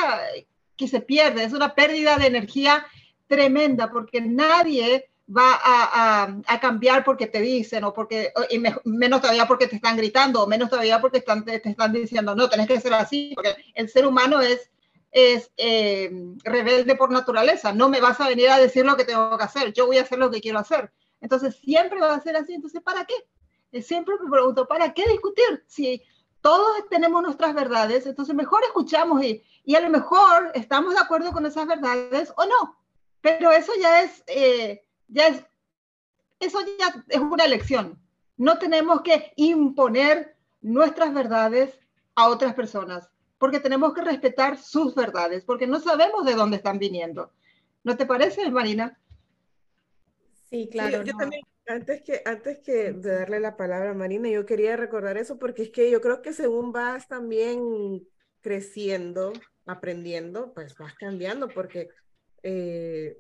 que 0.77 0.87
se 0.87 1.01
pierde, 1.01 1.43
es 1.43 1.51
una 1.51 1.75
pérdida 1.75 2.17
de 2.17 2.27
energía 2.27 2.85
tremenda 3.27 3.91
porque 3.91 4.21
nadie 4.21 5.09
va 5.35 5.59
a, 5.63 6.59
cambiar 6.59 7.03
porque 7.03 7.27
te 7.27 7.41
dicen 7.41 7.83
o 7.83 7.93
porque, 7.93 8.31
y 8.49 8.61
menos 8.85 9.21
todavía 9.21 9.47
porque 9.47 9.67
te 9.67 9.75
están 9.75 9.97
gritando 9.97 10.43
o 10.43 10.47
menos 10.47 10.69
todavía 10.69 11.01
porque 11.01 11.19
están, 11.19 11.43
te, 11.43 11.61
están 11.67 11.91
diciendo, 11.91 12.35
no, 12.35 12.49
tenés 12.49 12.67
que 12.67 12.79
ser 12.79 12.93
así, 12.93 13.31
porque 13.35 13.55
el 13.73 13.89
ser 13.89 14.05
humano 14.05 14.41
es, 14.41 14.71
es 15.11 15.51
eh, 15.57 16.11
rebelde 16.43 16.95
por 16.95 17.11
naturaleza, 17.11 17.73
no 17.73 17.89
me 17.89 18.01
vas 18.01 18.19
a 18.21 18.29
venir 18.29 18.49
a 18.49 18.59
decir 18.59 18.85
lo 18.85 18.95
que 18.95 19.05
tengo 19.05 19.37
que 19.37 19.43
hacer, 19.43 19.73
yo 19.73 19.87
voy 19.87 19.97
a 19.97 20.03
hacer 20.03 20.19
lo 20.19 20.31
que 20.31 20.41
quiero 20.41 20.59
hacer. 20.59 20.91
Entonces 21.21 21.55
siempre 21.55 21.99
va 21.99 22.13
a 22.13 22.21
ser 22.21 22.35
así, 22.35 22.53
entonces 22.53 22.81
¿para 22.81 23.05
qué? 23.05 23.15
Eh, 23.71 23.81
siempre 23.81 24.15
me 24.21 24.29
pregunto, 24.29 24.67
¿para 24.67 24.93
qué 24.93 25.07
discutir? 25.07 25.63
Si 25.67 26.01
todos 26.41 26.87
tenemos 26.89 27.21
nuestras 27.23 27.53
verdades, 27.55 28.05
entonces 28.05 28.35
mejor 28.35 28.61
escuchamos 28.63 29.23
y, 29.23 29.41
y 29.63 29.75
a 29.75 29.79
lo 29.79 29.89
mejor 29.89 30.51
estamos 30.53 30.93
de 30.93 30.99
acuerdo 30.99 31.31
con 31.31 31.45
esas 31.45 31.65
verdades 31.65 32.33
o 32.35 32.45
no, 32.45 32.77
pero 33.23 33.51
eso 33.53 33.71
ya 33.79 34.01
es, 34.01 34.21
eh, 34.27 34.83
ya 35.07 35.27
es, 35.27 35.45
eso 36.39 36.59
ya 36.79 37.03
es 37.09 37.19
una 37.19 37.45
elección. 37.45 37.99
No 38.37 38.57
tenemos 38.57 39.01
que 39.01 39.33
imponer 39.35 40.35
nuestras 40.61 41.13
verdades 41.13 41.79
a 42.15 42.29
otras 42.29 42.53
personas, 42.53 43.09
porque 43.37 43.59
tenemos 43.59 43.93
que 43.93 44.01
respetar 44.01 44.57
sus 44.57 44.95
verdades, 44.95 45.43
porque 45.43 45.67
no 45.67 45.79
sabemos 45.79 46.25
de 46.25 46.35
dónde 46.35 46.57
están 46.57 46.79
viniendo. 46.79 47.31
¿No 47.83 47.97
te 47.97 48.05
parece, 48.05 48.49
Marina? 48.49 48.97
Sí, 50.49 50.69
claro. 50.71 51.03
yo 51.03 51.17
también, 51.17 51.41
antes 51.67 52.01
que, 52.01 52.21
antes 52.25 52.59
que 52.59 52.93
de 52.93 53.15
darle 53.15 53.39
la 53.39 53.57
palabra 53.57 53.91
a 53.91 53.95
Marina, 53.95 54.29
yo 54.29 54.45
quería 54.45 54.77
recordar 54.77 55.17
eso, 55.17 55.39
porque 55.39 55.63
es 55.63 55.69
que 55.71 55.89
yo 55.91 55.99
creo 55.99 56.21
que 56.21 56.33
según 56.33 56.71
vas 56.71 57.07
también 57.07 58.07
creciendo, 58.41 59.33
aprendiendo, 59.65 60.53
pues 60.53 60.77
vas 60.77 60.93
cambiando, 60.95 61.49
porque 61.49 61.89
eh, 62.43 63.17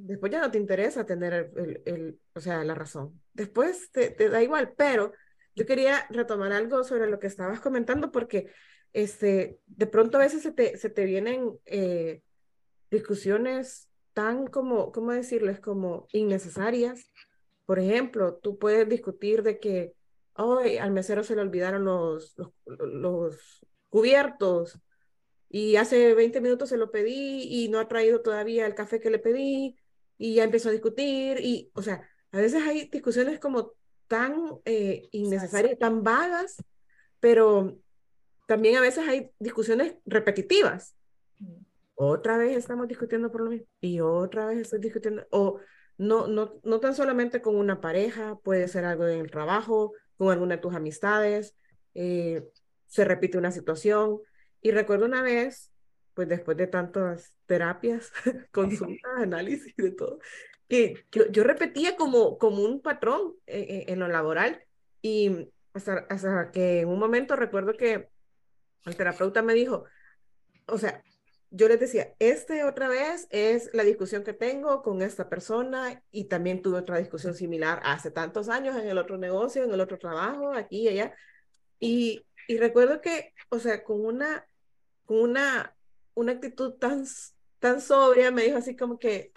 después 0.00 0.32
ya 0.32 0.40
no 0.40 0.50
te 0.50 0.58
interesa 0.58 1.06
tener 1.06 1.50
el, 1.56 1.82
el, 1.84 2.20
o 2.34 2.40
sea, 2.40 2.64
la 2.64 2.74
razón. 2.74 3.20
Después 3.32 3.90
te, 3.92 4.10
te, 4.10 4.28
da 4.28 4.42
igual, 4.42 4.74
pero 4.76 5.12
yo 5.54 5.66
quería 5.66 6.06
retomar 6.10 6.52
algo 6.52 6.84
sobre 6.84 7.08
lo 7.08 7.18
que 7.18 7.26
estabas 7.26 7.60
comentando 7.60 8.10
porque 8.10 8.50
este, 8.92 9.60
de 9.66 9.86
pronto 9.86 10.18
a 10.18 10.22
veces 10.22 10.42
se 10.42 10.52
te, 10.52 10.76
se 10.76 10.90
te 10.90 11.04
vienen 11.04 11.58
eh, 11.66 12.22
discusiones 12.90 13.88
tan 14.12 14.46
como, 14.46 14.92
¿cómo 14.92 15.12
decirles? 15.12 15.60
Como 15.60 16.06
innecesarias. 16.12 17.10
Por 17.66 17.78
ejemplo, 17.78 18.36
tú 18.36 18.58
puedes 18.58 18.88
discutir 18.88 19.42
de 19.42 19.58
que 19.58 19.94
hoy 20.34 20.78
al 20.78 20.92
mesero 20.92 21.22
se 21.22 21.34
le 21.34 21.42
olvidaron 21.42 21.84
los, 21.84 22.34
los, 22.36 22.50
los 22.66 23.66
cubiertos 23.88 24.80
y 25.48 25.76
hace 25.76 26.14
20 26.14 26.40
minutos 26.40 26.68
se 26.68 26.76
lo 26.76 26.90
pedí 26.90 27.42
y 27.42 27.68
no 27.68 27.78
ha 27.78 27.88
traído 27.88 28.20
todavía 28.20 28.66
el 28.66 28.74
café 28.74 29.00
que 29.00 29.10
le 29.10 29.18
pedí 29.18 29.76
y 30.18 30.34
ya 30.34 30.44
empezó 30.44 30.68
a 30.68 30.72
discutir 30.72 31.38
y, 31.40 31.70
o 31.74 31.82
sea, 31.82 32.02
a 32.32 32.38
veces 32.38 32.62
hay 32.62 32.88
discusiones 32.88 33.38
como 33.38 33.72
tan 34.08 34.58
eh, 34.64 35.08
innecesarias, 35.12 35.78
tan 35.78 36.02
vagas, 36.02 36.62
pero 37.20 37.78
también 38.46 38.76
a 38.76 38.80
veces 38.80 39.06
hay 39.08 39.30
discusiones 39.38 39.94
repetitivas. 40.04 40.96
Otra 41.94 42.36
vez 42.36 42.56
estamos 42.56 42.88
discutiendo 42.88 43.30
por 43.30 43.42
lo 43.42 43.50
mismo 43.50 43.66
y 43.80 44.00
otra 44.00 44.46
vez 44.46 44.58
estoy 44.58 44.80
discutiendo, 44.80 45.26
o 45.30 45.60
no, 45.96 46.26
no, 46.26 46.60
no 46.62 46.80
tan 46.80 46.94
solamente 46.94 47.42
con 47.42 47.56
una 47.56 47.80
pareja, 47.80 48.38
puede 48.42 48.68
ser 48.68 48.84
algo 48.84 49.06
en 49.06 49.20
el 49.20 49.30
trabajo, 49.30 49.92
con 50.16 50.30
alguna 50.30 50.56
de 50.56 50.62
tus 50.62 50.74
amistades, 50.74 51.54
eh, 51.94 52.48
se 52.86 53.04
repite 53.04 53.38
una 53.38 53.52
situación, 53.52 54.20
y 54.60 54.70
recuerdo 54.70 55.06
una 55.06 55.22
vez, 55.22 55.70
pues 56.18 56.28
después 56.28 56.56
de 56.56 56.66
tantas 56.66 57.32
terapias, 57.46 58.10
consultas, 58.50 59.12
análisis 59.18 59.72
de 59.76 59.92
todo, 59.92 60.18
que 60.68 61.06
yo, 61.12 61.28
yo 61.30 61.44
repetía 61.44 61.94
como, 61.94 62.38
como 62.38 62.64
un 62.64 62.80
patrón 62.80 63.34
en, 63.46 63.88
en, 63.88 64.00
lo 64.00 64.08
laboral 64.08 64.60
y 65.00 65.48
hasta, 65.74 66.06
hasta 66.10 66.50
que 66.50 66.80
en 66.80 66.88
un 66.88 66.98
momento 66.98 67.36
recuerdo 67.36 67.74
que 67.74 68.08
el 68.84 68.96
terapeuta 68.96 69.42
me 69.42 69.54
dijo, 69.54 69.84
o 70.66 70.76
sea, 70.76 71.04
yo 71.52 71.68
les 71.68 71.78
decía, 71.78 72.12
este 72.18 72.64
otra 72.64 72.88
vez 72.88 73.28
es 73.30 73.70
la 73.72 73.84
discusión 73.84 74.24
que 74.24 74.32
tengo 74.32 74.82
con 74.82 75.02
esta 75.02 75.28
persona 75.28 76.02
y 76.10 76.24
también 76.24 76.62
tuve 76.62 76.78
otra 76.78 76.98
discusión 76.98 77.34
similar 77.34 77.80
hace 77.84 78.10
tantos 78.10 78.48
años 78.48 78.76
en 78.76 78.88
el 78.88 78.98
otro 78.98 79.18
negocio, 79.18 79.62
en 79.62 79.72
el 79.72 79.80
otro 79.80 79.98
trabajo, 79.98 80.52
aquí 80.52 80.80
y 80.80 80.88
allá. 80.88 81.14
Y, 81.78 82.26
y 82.48 82.58
recuerdo 82.58 83.00
que, 83.00 83.34
o 83.50 83.60
sea, 83.60 83.84
con 83.84 84.04
una 84.04 84.44
con 85.08 85.20
una, 85.20 85.74
una 86.18 86.32
actitud 86.32 86.74
tan, 86.74 87.04
tan 87.58 87.80
sobria, 87.80 88.30
me 88.30 88.42
dijo 88.42 88.58
así 88.58 88.76
como 88.76 88.98
que, 88.98 89.32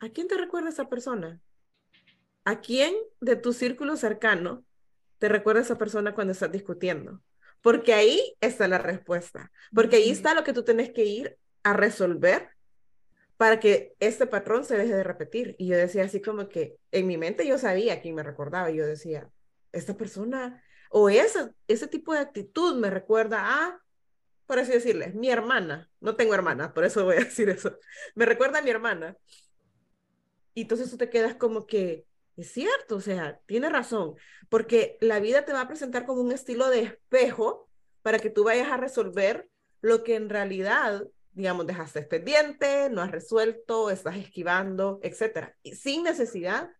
¿a 0.00 0.08
quién 0.10 0.28
te 0.28 0.36
recuerda 0.36 0.68
esa 0.68 0.88
persona? 0.88 1.40
¿A 2.44 2.60
quién 2.60 2.94
de 3.20 3.36
tu 3.36 3.52
círculo 3.52 3.96
cercano 3.96 4.64
te 5.18 5.28
recuerda 5.28 5.62
esa 5.62 5.78
persona 5.78 6.14
cuando 6.14 6.32
estás 6.32 6.52
discutiendo. 6.52 7.22
Porque 7.62 7.94
ahí 7.94 8.36
está 8.42 8.68
la 8.68 8.76
respuesta. 8.76 9.50
Porque 9.74 9.96
ahí 9.96 10.10
está 10.10 10.34
lo 10.34 10.44
que 10.44 10.52
tú 10.52 10.64
tienes 10.64 10.90
que 10.90 11.06
ir 11.06 11.38
a 11.62 11.72
resolver 11.72 12.50
para 13.38 13.58
que 13.58 13.94
este 14.00 14.26
patrón 14.26 14.64
se 14.66 14.76
deje 14.76 14.94
de 14.94 15.02
repetir. 15.02 15.56
Y 15.58 15.68
yo 15.68 15.78
decía 15.78 16.04
así 16.04 16.20
como 16.20 16.48
que 16.48 16.76
en 16.92 17.06
mi 17.06 17.16
mente 17.16 17.46
yo 17.46 17.56
sabía 17.56 18.02
quién 18.02 18.14
me 18.14 18.22
recordaba. 18.22 18.70
Yo 18.70 18.86
decía, 18.86 19.30
esta 19.72 19.96
persona 19.96 20.62
o 20.90 21.08
ese, 21.08 21.52
ese 21.66 21.88
tipo 21.88 22.12
de 22.12 22.20
actitud 22.20 22.76
me 22.76 22.90
recuerda 22.90 23.40
a, 23.46 23.80
por 24.46 24.58
así 24.58 24.72
decirle, 24.72 25.12
mi 25.12 25.30
hermana. 25.30 25.90
No 26.00 26.16
tengo 26.16 26.34
hermana, 26.34 26.74
por 26.74 26.84
eso 26.84 27.04
voy 27.04 27.16
a 27.16 27.20
decir 27.24 27.48
eso. 27.48 27.78
Me 28.14 28.26
recuerda 28.26 28.58
a 28.58 28.62
mi 28.62 28.70
hermana. 28.70 29.16
Y 30.54 30.62
entonces 30.62 30.90
tú 30.90 30.96
te 30.96 31.10
quedas 31.10 31.34
como 31.34 31.66
que, 31.66 32.06
es 32.36 32.52
cierto, 32.52 32.96
o 32.96 33.00
sea, 33.00 33.40
tiene 33.46 33.68
razón, 33.68 34.14
porque 34.48 34.98
la 35.00 35.20
vida 35.20 35.44
te 35.44 35.52
va 35.52 35.62
a 35.62 35.68
presentar 35.68 36.06
como 36.06 36.20
un 36.20 36.32
estilo 36.32 36.68
de 36.68 36.82
espejo 36.82 37.68
para 38.02 38.18
que 38.18 38.30
tú 38.30 38.44
vayas 38.44 38.68
a 38.68 38.76
resolver 38.76 39.48
lo 39.80 40.04
que 40.04 40.14
en 40.14 40.28
realidad, 40.28 41.06
digamos, 41.32 41.66
dejaste 41.66 42.02
pendiente, 42.02 42.88
no 42.90 43.02
has 43.02 43.10
resuelto, 43.10 43.90
estás 43.90 44.16
esquivando, 44.16 45.00
etcétera, 45.02 45.56
y 45.62 45.74
sin 45.74 46.04
necesidad 46.04 46.70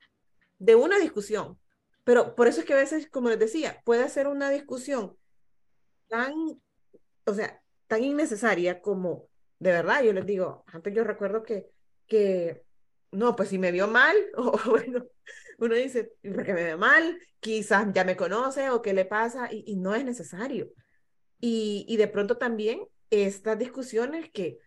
de 0.58 0.74
una 0.74 0.98
discusión. 0.98 1.58
Pero 2.04 2.34
por 2.34 2.46
eso 2.46 2.60
es 2.60 2.66
que 2.66 2.74
a 2.74 2.76
veces, 2.76 3.08
como 3.08 3.30
les 3.30 3.38
decía, 3.38 3.80
puede 3.84 4.08
ser 4.08 4.28
una 4.28 4.50
discusión 4.50 5.16
tan, 6.08 6.32
o 7.26 7.34
sea, 7.34 7.60
tan 7.86 8.04
innecesaria 8.04 8.80
como, 8.80 9.28
de 9.58 9.70
verdad, 9.70 10.02
yo 10.02 10.12
les 10.12 10.26
digo, 10.26 10.64
antes 10.66 10.94
yo 10.94 11.04
recuerdo 11.04 11.42
que, 11.42 11.70
que 12.06 12.64
no, 13.12 13.36
pues 13.36 13.48
si 13.48 13.58
me 13.58 13.72
vio 13.72 13.86
mal, 13.88 14.16
o 14.36 14.58
bueno, 14.66 15.06
uno 15.58 15.74
dice, 15.74 16.12
porque 16.22 16.54
me 16.54 16.64
ve 16.64 16.76
mal, 16.76 17.18
quizás 17.40 17.86
ya 17.92 18.04
me 18.04 18.16
conoce 18.16 18.70
o 18.70 18.82
qué 18.82 18.92
le 18.92 19.04
pasa, 19.04 19.48
y, 19.50 19.76
no 19.76 19.94
es 19.94 20.04
necesario. 20.04 20.70
Y, 21.40 21.84
y, 21.88 21.96
de 21.96 22.08
pronto 22.08 22.38
también 22.38 22.86
estas 23.10 23.58
discusiones 23.58 24.30
que, 24.30 24.58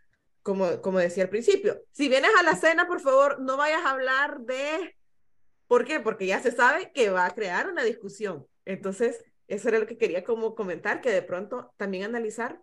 como, 0.44 0.82
como 0.82 1.00
decía 1.00 1.24
al 1.24 1.30
principio, 1.30 1.84
si 1.92 2.08
vienes 2.08 2.32
a 2.40 2.44
la 2.44 2.56
cena, 2.56 2.88
por 2.88 3.02
favor, 3.02 3.40
no 3.42 3.58
vayas 3.58 3.84
a 3.84 3.92
hablar 3.92 4.40
de... 4.42 4.96
¿Por 5.68 5.84
qué? 5.84 6.00
Porque 6.00 6.28
ya 6.28 6.42
se 6.42 6.52
sabe 6.52 6.92
que 6.94 7.10
va 7.10 7.26
a 7.26 7.36
crear 7.36 7.70
una 7.70 7.84
discusión. 7.84 8.48
Entonces, 8.64 9.22
eso 9.48 9.70
era 9.70 9.80
lo 9.80 9.88
que 9.88 9.98
quería 9.98 10.24
como 10.24 10.56
comentar, 10.56 11.02
que 11.02 11.12
de 11.12 11.22
pronto 11.22 11.74
también 11.78 12.04
analizar 12.04 12.62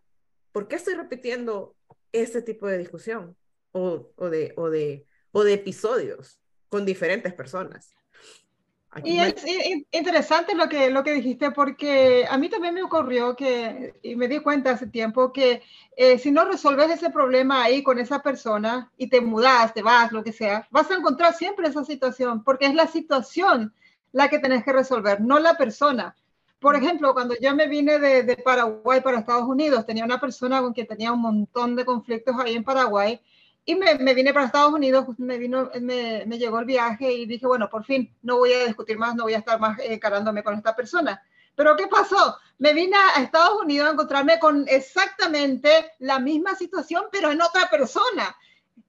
por 0.52 0.68
qué 0.68 0.76
estoy 0.76 0.94
repitiendo 0.94 1.74
este 2.12 2.42
tipo 2.42 2.66
de 2.66 2.78
discusión 2.78 3.36
o, 3.72 4.10
o, 4.16 4.30
de, 4.30 4.52
o, 4.56 4.70
de, 4.70 5.06
o 5.32 5.44
de 5.44 5.54
episodios 5.54 6.40
con 6.68 6.84
diferentes 6.84 7.32
personas 7.34 7.94
y 9.02 9.18
es 9.18 9.34
interesante 9.90 10.54
lo 10.54 10.68
que, 10.68 10.90
lo 10.90 11.02
que 11.02 11.14
dijiste 11.14 11.50
porque 11.50 12.26
a 12.30 12.38
mí 12.38 12.48
también 12.48 12.74
me 12.74 12.82
ocurrió 12.82 13.34
que, 13.34 13.94
y 14.02 14.14
me 14.14 14.28
di 14.28 14.38
cuenta 14.38 14.70
hace 14.70 14.86
tiempo, 14.86 15.32
que 15.32 15.62
eh, 15.96 16.18
si 16.18 16.30
no 16.30 16.44
resolves 16.44 16.90
ese 16.90 17.10
problema 17.10 17.64
ahí 17.64 17.82
con 17.82 17.98
esa 17.98 18.22
persona 18.22 18.92
y 18.96 19.08
te 19.08 19.20
mudas, 19.20 19.74
te 19.74 19.82
vas, 19.82 20.12
lo 20.12 20.22
que 20.22 20.32
sea, 20.32 20.68
vas 20.70 20.90
a 20.90 20.94
encontrar 20.94 21.34
siempre 21.34 21.66
esa 21.66 21.84
situación 21.84 22.44
porque 22.44 22.66
es 22.66 22.74
la 22.74 22.86
situación 22.86 23.74
la 24.12 24.28
que 24.28 24.38
tenés 24.38 24.62
que 24.62 24.72
resolver, 24.72 25.20
no 25.20 25.40
la 25.40 25.54
persona. 25.54 26.14
Por 26.64 26.76
ejemplo, 26.76 27.12
cuando 27.12 27.34
yo 27.38 27.54
me 27.54 27.68
vine 27.68 27.98
de, 27.98 28.22
de 28.22 28.38
Paraguay 28.38 29.02
para 29.02 29.18
Estados 29.18 29.46
Unidos, 29.46 29.84
tenía 29.84 30.02
una 30.02 30.18
persona 30.18 30.62
con 30.62 30.72
quien 30.72 30.86
tenía 30.86 31.12
un 31.12 31.20
montón 31.20 31.76
de 31.76 31.84
conflictos 31.84 32.34
ahí 32.38 32.54
en 32.54 32.64
Paraguay 32.64 33.20
y 33.66 33.74
me, 33.74 33.96
me, 33.96 34.14
vine 34.14 34.32
para 34.32 34.46
Estados 34.46 34.72
Unidos, 34.72 35.04
me, 35.18 35.36
vino, 35.36 35.70
me, 35.82 36.24
me, 36.24 36.38
llegó 36.38 36.58
el 36.58 36.64
viaje 36.64 37.12
y 37.12 37.26
dije, 37.26 37.46
bueno, 37.46 37.68
por 37.68 37.84
fin, 37.84 38.10
no 38.22 38.38
voy 38.38 38.54
a 38.54 38.64
discutir 38.64 38.96
más, 38.96 39.14
no 39.14 39.24
voy 39.24 39.34
a 39.34 39.40
estar 39.40 39.60
más 39.60 39.78
encarándome 39.78 40.40
eh, 40.40 40.42
con 40.42 40.54
esta 40.54 40.74
persona. 40.74 41.22
Pero 41.54 41.76
¿qué 41.76 41.86
pasó? 41.86 42.38
Me 42.56 42.72
vine 42.72 42.96
a 42.96 43.22
Estados 43.22 43.60
Unidos 43.60 43.90
a 43.90 43.92
encontrarme 43.92 44.38
con 44.38 44.64
exactamente 44.66 45.92
la 45.98 46.18
misma 46.18 46.54
situación, 46.54 47.04
pero 47.12 47.30
en 47.30 47.42
otra 47.42 47.68
persona. 47.68 48.34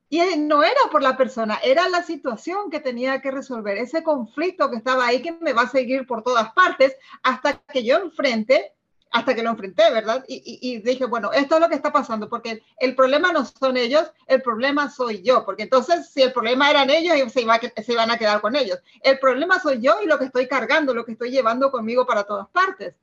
Y 0.10 0.22
no 0.38 0.63
era 0.63 0.80
por 0.91 1.02
la 1.02 1.18
persona, 1.18 1.60
era 1.63 1.89
la 1.89 2.04
situación 2.04 2.70
que 2.70 2.80
tenía 2.80 3.22
que 3.22 3.32
resolver, 3.32 3.78
ese 3.78 4.04
conflicto 4.04 4.70
que 4.70 4.78
estaba 4.78 5.08
ahí, 5.08 5.22
que 5.22 5.32
me 5.41 5.54
va 5.54 5.63
a 5.63 5.70
seguir 5.70 6.06
por 6.06 6.22
todas 6.24 6.54
partes, 6.54 6.96
hasta 7.24 7.58
que 7.58 7.84
yo 7.84 7.98
enfrente 7.98 8.76
hasta 9.15 9.34
que 9.34 9.44
lo 9.44 9.52
enfrenté, 9.52 9.84
¿verdad? 9.94 10.26
Y, 10.28 10.82
dije, 10.82 11.06
bueno, 11.06 11.32
esto 11.32 11.56
es 11.56 11.62
lo 11.62 11.70
que 11.70 11.76
está 11.76 11.89
pasando, 11.89 12.28
porque 12.28 12.62
el 12.78 12.96
problema 12.96 13.32
no 13.32 13.46
son 13.46 13.78
ellos, 13.78 14.12
el 14.28 14.41
problema 14.41 14.89
soy 14.89 15.22
yo, 15.22 15.46
porque 15.46 15.63
entonces 15.63 16.10
si 16.10 16.22
el 16.22 16.34
problema 16.34 16.70
eran 16.70 16.89
ellos, 16.89 17.32
se, 17.32 17.41
iba, 17.41 17.58
se 17.58 17.94
iban 17.94 18.12
a 18.12 18.18
quedar 18.18 18.41
con 18.41 18.58
ellos. 18.58 18.78
El 19.02 19.18
problema 19.18 19.58
soy 19.62 19.80
yo 19.80 20.02
y 20.04 20.06
lo 20.06 20.20
que 20.20 20.26
estoy 20.26 20.50
cargando, 20.50 20.94
lo 20.94 21.06
que 21.06 21.13
estoy 21.13 21.32
llevando 21.32 21.72
conmigo 21.72 22.06
para 22.06 22.26
todas 22.26 22.50
partes. 22.50 22.94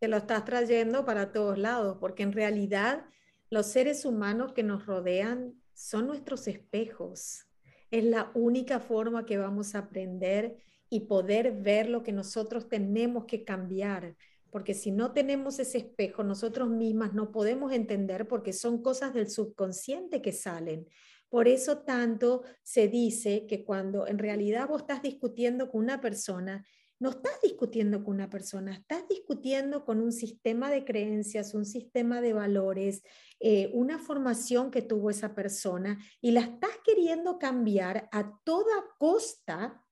Te 0.00 0.08
lo 0.08 0.18
estás 0.18 0.44
trayendo 0.44 1.06
para 1.06 1.32
todos 1.32 1.56
lados, 1.56 1.96
porque 1.98 2.24
en 2.24 2.32
realidad 2.32 3.06
los 3.48 3.66
seres 3.66 4.04
humanos 4.04 4.52
que 4.52 4.62
nos 4.62 4.84
rodean 4.84 5.54
son 5.74 6.06
nuestros 6.06 6.46
espejos. 6.48 7.46
Es 7.90 8.04
la 8.04 8.30
única 8.34 8.80
forma 8.80 9.26
que 9.26 9.38
vamos 9.38 9.74
a 9.74 9.80
aprender 9.80 10.56
y 10.88 11.00
poder 11.00 11.52
ver 11.52 11.88
lo 11.88 12.02
que 12.02 12.12
nosotros 12.12 12.68
tenemos 12.68 13.24
que 13.26 13.44
cambiar 13.44 14.16
porque 14.52 14.74
si 14.74 14.90
no 14.90 15.12
tenemos 15.12 15.58
ese 15.58 15.78
espejo, 15.78 16.22
nosotros 16.22 16.68
mismas 16.68 17.14
no 17.14 17.32
podemos 17.32 17.72
entender 17.72 18.28
porque 18.28 18.52
son 18.52 18.82
cosas 18.82 19.14
del 19.14 19.30
subconsciente 19.30 20.20
que 20.20 20.32
salen. 20.32 20.86
Por 21.30 21.48
eso 21.48 21.78
tanto 21.78 22.42
se 22.62 22.86
dice 22.86 23.46
que 23.46 23.64
cuando 23.64 24.06
en 24.06 24.18
realidad 24.18 24.68
vos 24.68 24.82
estás 24.82 25.00
discutiendo 25.00 25.70
con 25.70 25.80
una 25.80 26.02
persona, 26.02 26.66
no 27.02 27.10
estás 27.10 27.40
discutiendo 27.42 28.04
con 28.04 28.14
una 28.14 28.30
persona, 28.30 28.72
estás 28.74 29.08
discutiendo 29.08 29.84
con 29.84 30.00
un 30.00 30.12
sistema 30.12 30.70
de 30.70 30.84
creencias, 30.84 31.52
un 31.52 31.66
sistema 31.66 32.20
de 32.20 32.32
valores, 32.32 33.02
eh, 33.40 33.72
una 33.74 33.98
formación 33.98 34.70
que 34.70 34.82
tuvo 34.82 35.10
esa 35.10 35.34
persona 35.34 35.98
y 36.20 36.30
la 36.30 36.42
estás 36.42 36.70
queriendo 36.84 37.40
cambiar 37.40 38.08
a 38.12 38.38
toda 38.44 38.84
costa 38.98 39.84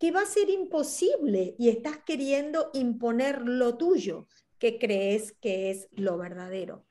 que 0.00 0.10
va 0.10 0.22
a 0.22 0.26
ser 0.26 0.50
imposible 0.50 1.54
y 1.60 1.68
estás 1.68 1.98
queriendo 2.04 2.70
imponer 2.74 3.42
lo 3.42 3.76
tuyo, 3.76 4.26
que 4.58 4.80
crees 4.80 5.30
que 5.40 5.70
es 5.70 5.86
lo 5.92 6.18
verdadero. 6.18 6.86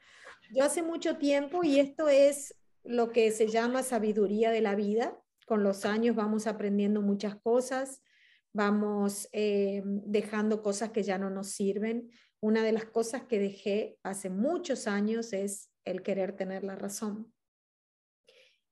Yo 0.56 0.64
hace 0.64 0.82
mucho 0.82 1.18
tiempo, 1.18 1.66
y 1.66 1.82
esto 1.82 2.08
es 2.08 2.56
lo 2.86 3.12
que 3.12 3.32
se 3.32 3.50
llama 3.50 3.84
sabiduría 3.84 4.50
de 4.52 4.62
la 4.62 4.76
vida, 4.76 5.22
con 5.46 5.62
los 5.62 5.84
años 5.84 6.16
vamos 6.16 6.48
aprendiendo 6.48 7.02
muchas 7.02 7.36
cosas, 7.36 8.02
vamos 8.54 9.30
eh, 9.32 9.82
dejando 9.86 10.62
cosas 10.62 10.92
que 10.92 11.04
ya 11.04 11.18
no 11.18 11.30
nos 11.30 11.50
sirven. 11.50 12.10
Una 12.42 12.64
de 12.64 12.72
las 12.72 12.86
cosas 12.86 13.24
que 13.24 13.40
dejé 13.40 13.98
hace 14.04 14.30
muchos 14.30 14.88
años 14.88 15.34
es 15.34 15.72
el 15.86 16.02
querer 16.02 16.36
tener 16.36 16.64
la 16.64 16.76
razón, 16.76 17.34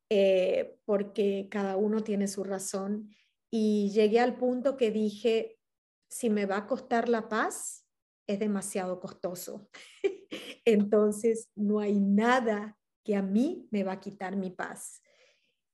eh, 0.10 0.80
porque 0.86 1.48
cada 1.50 1.78
uno 1.78 2.04
tiene 2.04 2.28
su 2.28 2.44
razón 2.44 3.10
y 3.52 3.90
llegué 3.92 4.20
al 4.20 4.38
punto 4.38 4.78
que 4.78 4.92
dije, 4.92 5.60
si 6.10 6.30
me 6.30 6.46
va 6.46 6.58
a 6.58 6.68
costar 6.68 7.10
la 7.10 7.28
paz, 7.28 7.86
es 8.28 8.40
demasiado 8.40 9.00
costoso. 9.00 9.70
Entonces, 10.66 11.50
no 11.56 11.80
hay 11.80 12.00
nada 12.00 12.78
que 13.04 13.16
a 13.16 13.22
mí 13.22 13.68
me 13.72 13.84
va 13.84 13.94
a 13.94 14.00
quitar 14.00 14.36
mi 14.36 14.52
paz. 14.52 15.02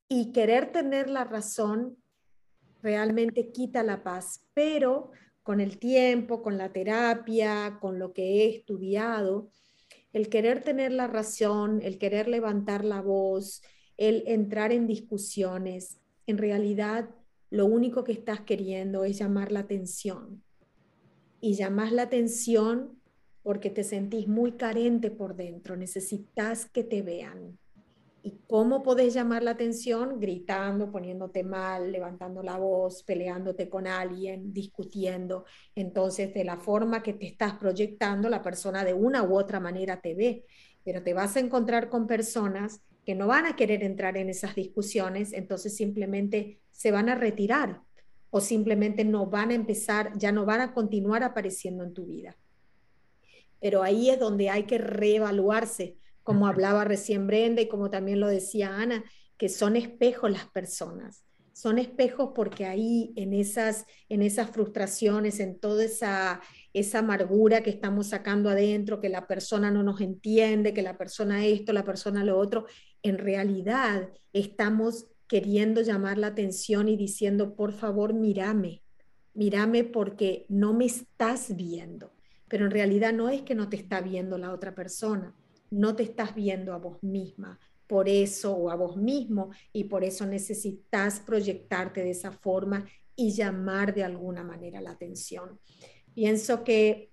Y 0.07 0.31
querer 0.31 0.71
tener 0.71 1.09
la 1.09 1.23
razón 1.23 2.02
realmente 2.83 3.51
quita 3.51 3.81
la 3.81 4.03
paz, 4.03 4.45
pero 4.53 5.11
con 5.41 5.59
el 5.59 5.79
tiempo, 5.79 6.43
con 6.43 6.57
la 6.57 6.71
terapia, 6.71 7.79
con 7.81 7.97
lo 7.97 8.13
que 8.13 8.23
he 8.23 8.55
estudiado, 8.55 9.49
el 10.11 10.29
querer 10.29 10.63
tener 10.63 10.91
la 10.91 11.07
razón, 11.07 11.81
el 11.81 11.97
querer 11.97 12.27
levantar 12.27 12.85
la 12.85 13.01
voz, 13.01 13.63
el 13.97 14.23
entrar 14.27 14.71
en 14.71 14.85
discusiones, 14.85 15.99
en 16.27 16.37
realidad 16.37 17.09
lo 17.49 17.65
único 17.65 18.03
que 18.03 18.11
estás 18.11 18.41
queriendo 18.41 19.03
es 19.03 19.17
llamar 19.17 19.51
la 19.51 19.61
atención. 19.61 20.43
Y 21.39 21.55
llamas 21.55 21.91
la 21.91 22.03
atención 22.03 23.01
porque 23.43 23.69
te 23.69 23.83
sentís 23.83 24.27
muy 24.27 24.53
carente 24.53 25.11
por 25.11 25.35
dentro, 25.35 25.75
necesitas 25.75 26.65
que 26.65 26.83
te 26.83 27.01
vean. 27.01 27.59
¿Y 28.25 28.39
cómo 28.47 28.83
podés 28.83 29.13
llamar 29.13 29.43
la 29.43 29.51
atención? 29.51 30.17
Gritando, 30.17 30.89
poniéndote 30.89 31.43
mal, 31.43 31.91
levantando 31.91 32.41
la 32.41 32.57
voz, 32.57 33.03
peleándote 33.03 33.67
con 33.67 33.85
alguien, 33.85 34.53
discutiendo. 34.53 35.43
Entonces, 35.75 36.33
de 36.33 36.45
la 36.45 36.55
forma 36.55 37.03
que 37.03 37.11
te 37.11 37.25
estás 37.25 37.55
proyectando, 37.55 38.29
la 38.29 38.41
persona 38.41 38.85
de 38.85 38.93
una 38.93 39.23
u 39.23 39.37
otra 39.37 39.59
manera 39.59 39.99
te 39.99 40.15
ve, 40.15 40.45
pero 40.85 41.03
te 41.03 41.13
vas 41.13 41.35
a 41.35 41.41
encontrar 41.41 41.89
con 41.89 42.07
personas 42.07 42.79
que 43.05 43.13
no 43.13 43.27
van 43.27 43.45
a 43.45 43.57
querer 43.57 43.83
entrar 43.83 44.15
en 44.15 44.29
esas 44.29 44.55
discusiones, 44.55 45.33
entonces 45.33 45.75
simplemente 45.75 46.61
se 46.71 46.91
van 46.91 47.09
a 47.09 47.15
retirar 47.15 47.81
o 48.29 48.39
simplemente 48.39 49.03
no 49.03 49.25
van 49.25 49.51
a 49.51 49.55
empezar, 49.55 50.17
ya 50.17 50.31
no 50.31 50.45
van 50.45 50.61
a 50.61 50.73
continuar 50.73 51.23
apareciendo 51.23 51.83
en 51.83 51.93
tu 51.93 52.05
vida. 52.05 52.37
Pero 53.59 53.83
ahí 53.83 54.09
es 54.09 54.17
donde 54.17 54.49
hay 54.49 54.63
que 54.63 54.77
reevaluarse, 54.77 55.97
como 56.23 56.47
hablaba 56.47 56.83
recién 56.85 57.27
Brenda 57.27 57.61
y 57.61 57.67
como 57.67 57.89
también 57.89 58.19
lo 58.19 58.27
decía 58.27 58.75
Ana, 58.75 59.03
que 59.37 59.49
son 59.49 59.75
espejos 59.75 60.31
las 60.31 60.47
personas. 60.47 61.25
son 61.55 61.77
espejos 61.77 62.31
porque 62.33 62.65
ahí 62.65 63.13
en 63.15 63.31
esas, 63.31 63.85
en 64.09 64.23
esas 64.23 64.49
frustraciones, 64.49 65.39
en 65.39 65.59
toda 65.59 65.85
esa, 65.85 66.41
esa 66.73 66.99
amargura 66.99 67.61
que 67.61 67.69
estamos 67.69 68.07
sacando 68.07 68.49
adentro, 68.49 68.99
que 68.99 69.09
la 69.09 69.27
persona 69.27 69.69
no 69.69 69.83
nos 69.83 70.01
entiende, 70.01 70.73
que 70.73 70.81
la 70.81 70.97
persona 70.97 71.45
esto, 71.45 71.71
la 71.71 71.83
persona 71.83 72.23
lo 72.23 72.39
otro, 72.39 72.65
en 73.03 73.19
realidad 73.19 74.09
estamos 74.33 75.05
queriendo 75.27 75.81
llamar 75.81 76.17
la 76.17 76.27
atención 76.27 76.89
y 76.89 76.97
diciendo, 76.97 77.55
por 77.55 77.73
favor, 77.73 78.13
mírame, 78.13 78.81
mírame 79.33 79.83
porque 79.83 80.45
no 80.49 80.73
me 80.73 80.85
estás 80.85 81.55
viendo. 81.55 82.13
Pero 82.47 82.65
en 82.65 82.71
realidad 82.71 83.13
no 83.13 83.29
es 83.29 83.41
que 83.41 83.55
no 83.55 83.69
te 83.69 83.75
está 83.77 84.01
viendo 84.01 84.37
la 84.37 84.53
otra 84.53 84.75
persona, 84.75 85.35
no 85.73 85.95
te 85.95 86.03
estás 86.03 86.35
viendo 86.35 86.73
a 86.73 86.77
vos 86.77 87.01
misma, 87.03 87.59
por 87.87 88.07
eso 88.07 88.55
o 88.55 88.69
a 88.69 88.75
vos 88.75 88.95
mismo 88.95 89.51
y 89.71 89.85
por 89.85 90.03
eso 90.03 90.25
necesitas 90.25 91.19
proyectarte 91.19 92.03
de 92.03 92.11
esa 92.11 92.31
forma 92.31 92.85
y 93.15 93.31
llamar 93.31 93.93
de 93.93 94.03
alguna 94.03 94.43
manera 94.43 94.81
la 94.81 94.91
atención. 94.91 95.59
Pienso 96.13 96.63
que, 96.63 97.11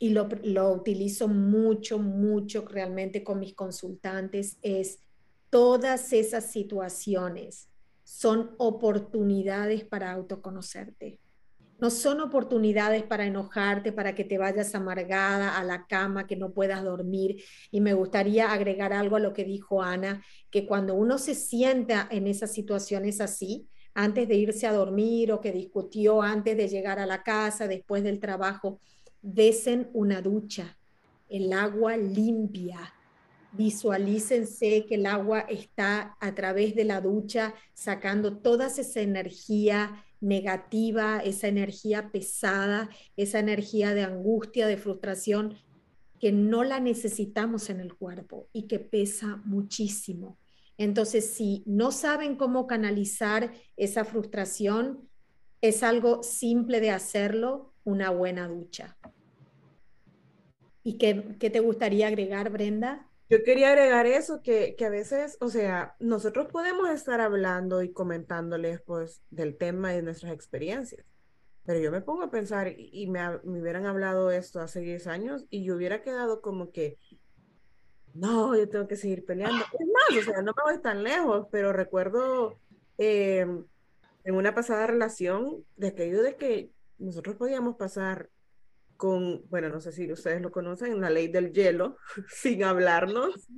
y 0.00 0.10
lo, 0.10 0.28
lo 0.42 0.72
utilizo 0.72 1.28
mucho, 1.28 1.98
mucho 1.98 2.66
realmente 2.66 3.22
con 3.22 3.38
mis 3.38 3.54
consultantes, 3.54 4.58
es 4.62 4.98
todas 5.50 6.12
esas 6.12 6.50
situaciones 6.50 7.68
son 8.02 8.54
oportunidades 8.58 9.84
para 9.84 10.12
autoconocerte. 10.12 11.20
No 11.84 11.90
son 11.90 12.22
oportunidades 12.22 13.02
para 13.02 13.26
enojarte, 13.26 13.92
para 13.92 14.14
que 14.14 14.24
te 14.24 14.38
vayas 14.38 14.74
amargada 14.74 15.58
a 15.58 15.62
la 15.64 15.86
cama, 15.86 16.26
que 16.26 16.34
no 16.34 16.54
puedas 16.54 16.82
dormir. 16.82 17.44
Y 17.70 17.82
me 17.82 17.92
gustaría 17.92 18.50
agregar 18.52 18.94
algo 18.94 19.16
a 19.16 19.20
lo 19.20 19.34
que 19.34 19.44
dijo 19.44 19.82
Ana, 19.82 20.24
que 20.50 20.64
cuando 20.64 20.94
uno 20.94 21.18
se 21.18 21.34
sienta 21.34 22.08
en 22.10 22.26
esas 22.26 22.54
situaciones 22.54 23.20
así, 23.20 23.68
antes 23.92 24.26
de 24.28 24.34
irse 24.34 24.66
a 24.66 24.72
dormir 24.72 25.30
o 25.30 25.42
que 25.42 25.52
discutió 25.52 26.22
antes 26.22 26.56
de 26.56 26.68
llegar 26.68 26.98
a 26.98 27.04
la 27.04 27.22
casa, 27.22 27.68
después 27.68 28.02
del 28.02 28.18
trabajo, 28.18 28.80
desen 29.20 29.90
una 29.92 30.22
ducha, 30.22 30.78
el 31.28 31.52
agua 31.52 31.98
limpia. 31.98 32.94
Visualícense 33.52 34.86
que 34.86 34.94
el 34.94 35.04
agua 35.04 35.40
está 35.40 36.16
a 36.18 36.34
través 36.34 36.74
de 36.74 36.86
la 36.86 37.02
ducha 37.02 37.54
sacando 37.74 38.38
toda 38.38 38.68
esa 38.68 39.00
energía 39.02 40.02
negativa, 40.24 41.18
esa 41.18 41.48
energía 41.48 42.10
pesada, 42.10 42.88
esa 43.16 43.38
energía 43.38 43.94
de 43.94 44.02
angustia, 44.02 44.66
de 44.66 44.76
frustración, 44.76 45.56
que 46.18 46.32
no 46.32 46.64
la 46.64 46.80
necesitamos 46.80 47.68
en 47.68 47.80
el 47.80 47.94
cuerpo 47.94 48.48
y 48.52 48.62
que 48.62 48.78
pesa 48.78 49.36
muchísimo. 49.44 50.38
Entonces, 50.78 51.34
si 51.34 51.62
no 51.66 51.92
saben 51.92 52.36
cómo 52.36 52.66
canalizar 52.66 53.52
esa 53.76 54.04
frustración, 54.04 55.08
es 55.60 55.82
algo 55.82 56.22
simple 56.22 56.80
de 56.80 56.90
hacerlo, 56.90 57.74
una 57.84 58.10
buena 58.10 58.48
ducha. 58.48 58.96
¿Y 60.82 60.94
qué, 60.98 61.36
qué 61.38 61.50
te 61.50 61.60
gustaría 61.60 62.08
agregar, 62.08 62.50
Brenda? 62.50 63.10
Yo 63.30 63.42
quería 63.42 63.70
agregar 63.70 64.06
eso, 64.06 64.42
que, 64.42 64.74
que, 64.76 64.84
a 64.84 64.90
veces, 64.90 65.38
o 65.40 65.48
sea, 65.48 65.96
nosotros 65.98 66.48
podemos 66.48 66.90
estar 66.90 67.20
hablando 67.20 67.82
y 67.82 67.92
comentándoles 67.92 68.82
pues 68.82 69.22
del 69.30 69.56
tema 69.56 69.92
y 69.92 69.96
de 69.96 70.02
nuestras 70.02 70.32
experiencias, 70.32 71.06
pero 71.64 71.78
yo 71.80 71.90
me 71.90 72.02
pongo 72.02 72.22
a 72.22 72.30
pensar 72.30 72.74
y, 72.76 73.06
me, 73.06 73.20
me, 73.44 73.62
hubieran 73.62 73.86
hablado 73.86 74.30
esto 74.30 74.60
hace 74.60 74.80
10 74.80 75.06
años 75.06 75.46
y 75.48 75.64
yo 75.64 75.74
hubiera 75.74 76.02
quedado 76.02 76.42
como 76.42 76.70
que, 76.70 76.98
no, 78.12 78.54
yo 78.56 78.68
tengo 78.68 78.86
que 78.86 78.96
seguir 78.96 79.24
peleando. 79.24 79.64
Es 79.64 79.86
más, 79.86 80.22
o 80.22 80.30
sea, 80.30 80.42
no 80.42 80.52
me 80.56 80.72
voy 80.72 80.82
tan 80.82 81.02
lejos, 81.02 81.46
pero 81.50 81.72
recuerdo 81.72 82.58
em, 82.98 83.64
en 84.24 84.34
una 84.34 84.54
pasada 84.54 84.86
relación 84.86 85.64
de 85.76 85.88
aquello 85.88 86.22
de 86.22 86.36
que 86.36 86.70
nosotros 86.98 87.36
podíamos 87.36 87.76
pasar 87.76 88.28
con, 88.96 89.42
bueno, 89.48 89.68
no 89.68 89.80
sé 89.80 89.92
si 89.92 90.10
ustedes 90.10 90.40
lo 90.40 90.50
conocen, 90.50 91.00
la 91.00 91.10
ley 91.10 91.28
del 91.28 91.52
hielo, 91.52 91.98
sin 92.28 92.64
hablarnos. 92.64 93.48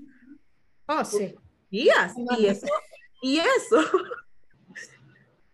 Oh, 0.87 1.05
sí. 1.05 1.35
Días. 1.71 2.15
Y 2.39 2.47
eso, 2.47 2.67
y 3.23 3.39
eso. 3.39 3.81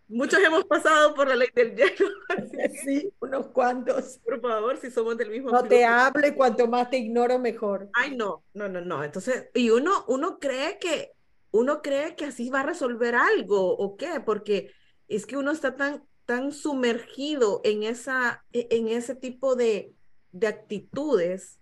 Muchos 0.07 0.39
hemos 0.41 0.65
pasado 0.65 1.15
por 1.15 1.27
la 1.27 1.35
ley 1.35 1.49
del 1.55 1.75
hielo. 1.75 2.09
Sí, 2.83 3.11
unos 3.19 3.47
cuantos. 3.47 4.19
Por 4.23 4.41
favor, 4.41 4.77
si 4.77 4.91
somos 4.91 5.17
del 5.17 5.29
mismo. 5.29 5.49
No 5.49 5.63
te 5.63 5.85
hable, 5.85 6.35
cuanto 6.35 6.67
más 6.67 6.89
te 6.89 6.97
ignoro, 6.97 7.39
mejor. 7.39 7.89
Ay, 7.93 8.15
no, 8.15 8.43
no, 8.53 8.67
no, 8.67 8.81
no. 8.81 9.03
Entonces, 9.03 9.49
y 9.53 9.69
uno, 9.69 10.05
uno 10.07 10.39
cree 10.39 10.77
que, 10.79 11.13
uno 11.51 11.81
cree 11.81 12.15
que 12.15 12.25
así 12.25 12.49
va 12.49 12.61
a 12.61 12.65
resolver 12.65 13.15
algo, 13.15 13.75
¿o 13.75 13.95
qué? 13.95 14.21
Porque 14.25 14.71
es 15.07 15.25
que 15.25 15.37
uno 15.37 15.51
está 15.51 15.75
tan 15.75 16.03
tan 16.25 16.51
sumergido 16.51 17.61
en, 17.63 17.83
esa, 17.83 18.43
e, 18.53 18.67
en 18.71 18.87
ese 18.87 19.15
tipo 19.15 19.55
de, 19.55 19.93
de 20.31 20.47
actitudes 20.47 21.59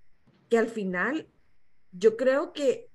que 0.50 0.58
al 0.58 0.68
final 0.68 1.28
yo 1.92 2.18
creo 2.18 2.54
que 2.54 2.90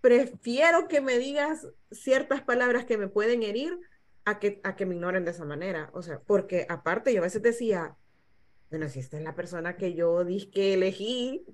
prefiero 0.00 0.88
que 0.88 1.00
me 1.00 1.18
digas 1.18 1.66
ciertas 1.90 2.42
palabras 2.42 2.84
que 2.84 2.98
me 2.98 3.08
pueden 3.08 3.42
herir 3.42 3.78
a 4.24 4.38
que, 4.38 4.60
a 4.64 4.76
que 4.76 4.86
me 4.86 4.94
ignoren 4.94 5.24
de 5.24 5.30
esa 5.30 5.44
manera. 5.44 5.90
O 5.94 6.02
sea, 6.02 6.20
porque 6.20 6.66
aparte 6.68 7.12
yo 7.12 7.20
a 7.20 7.24
veces 7.24 7.42
decía, 7.42 7.96
bueno, 8.70 8.88
si 8.88 9.00
esta 9.00 9.16
es 9.16 9.22
la 9.22 9.34
persona 9.34 9.76
que 9.76 9.94
yo 9.94 10.24
dije 10.24 10.50
que 10.50 10.74
elegí, 10.74 11.44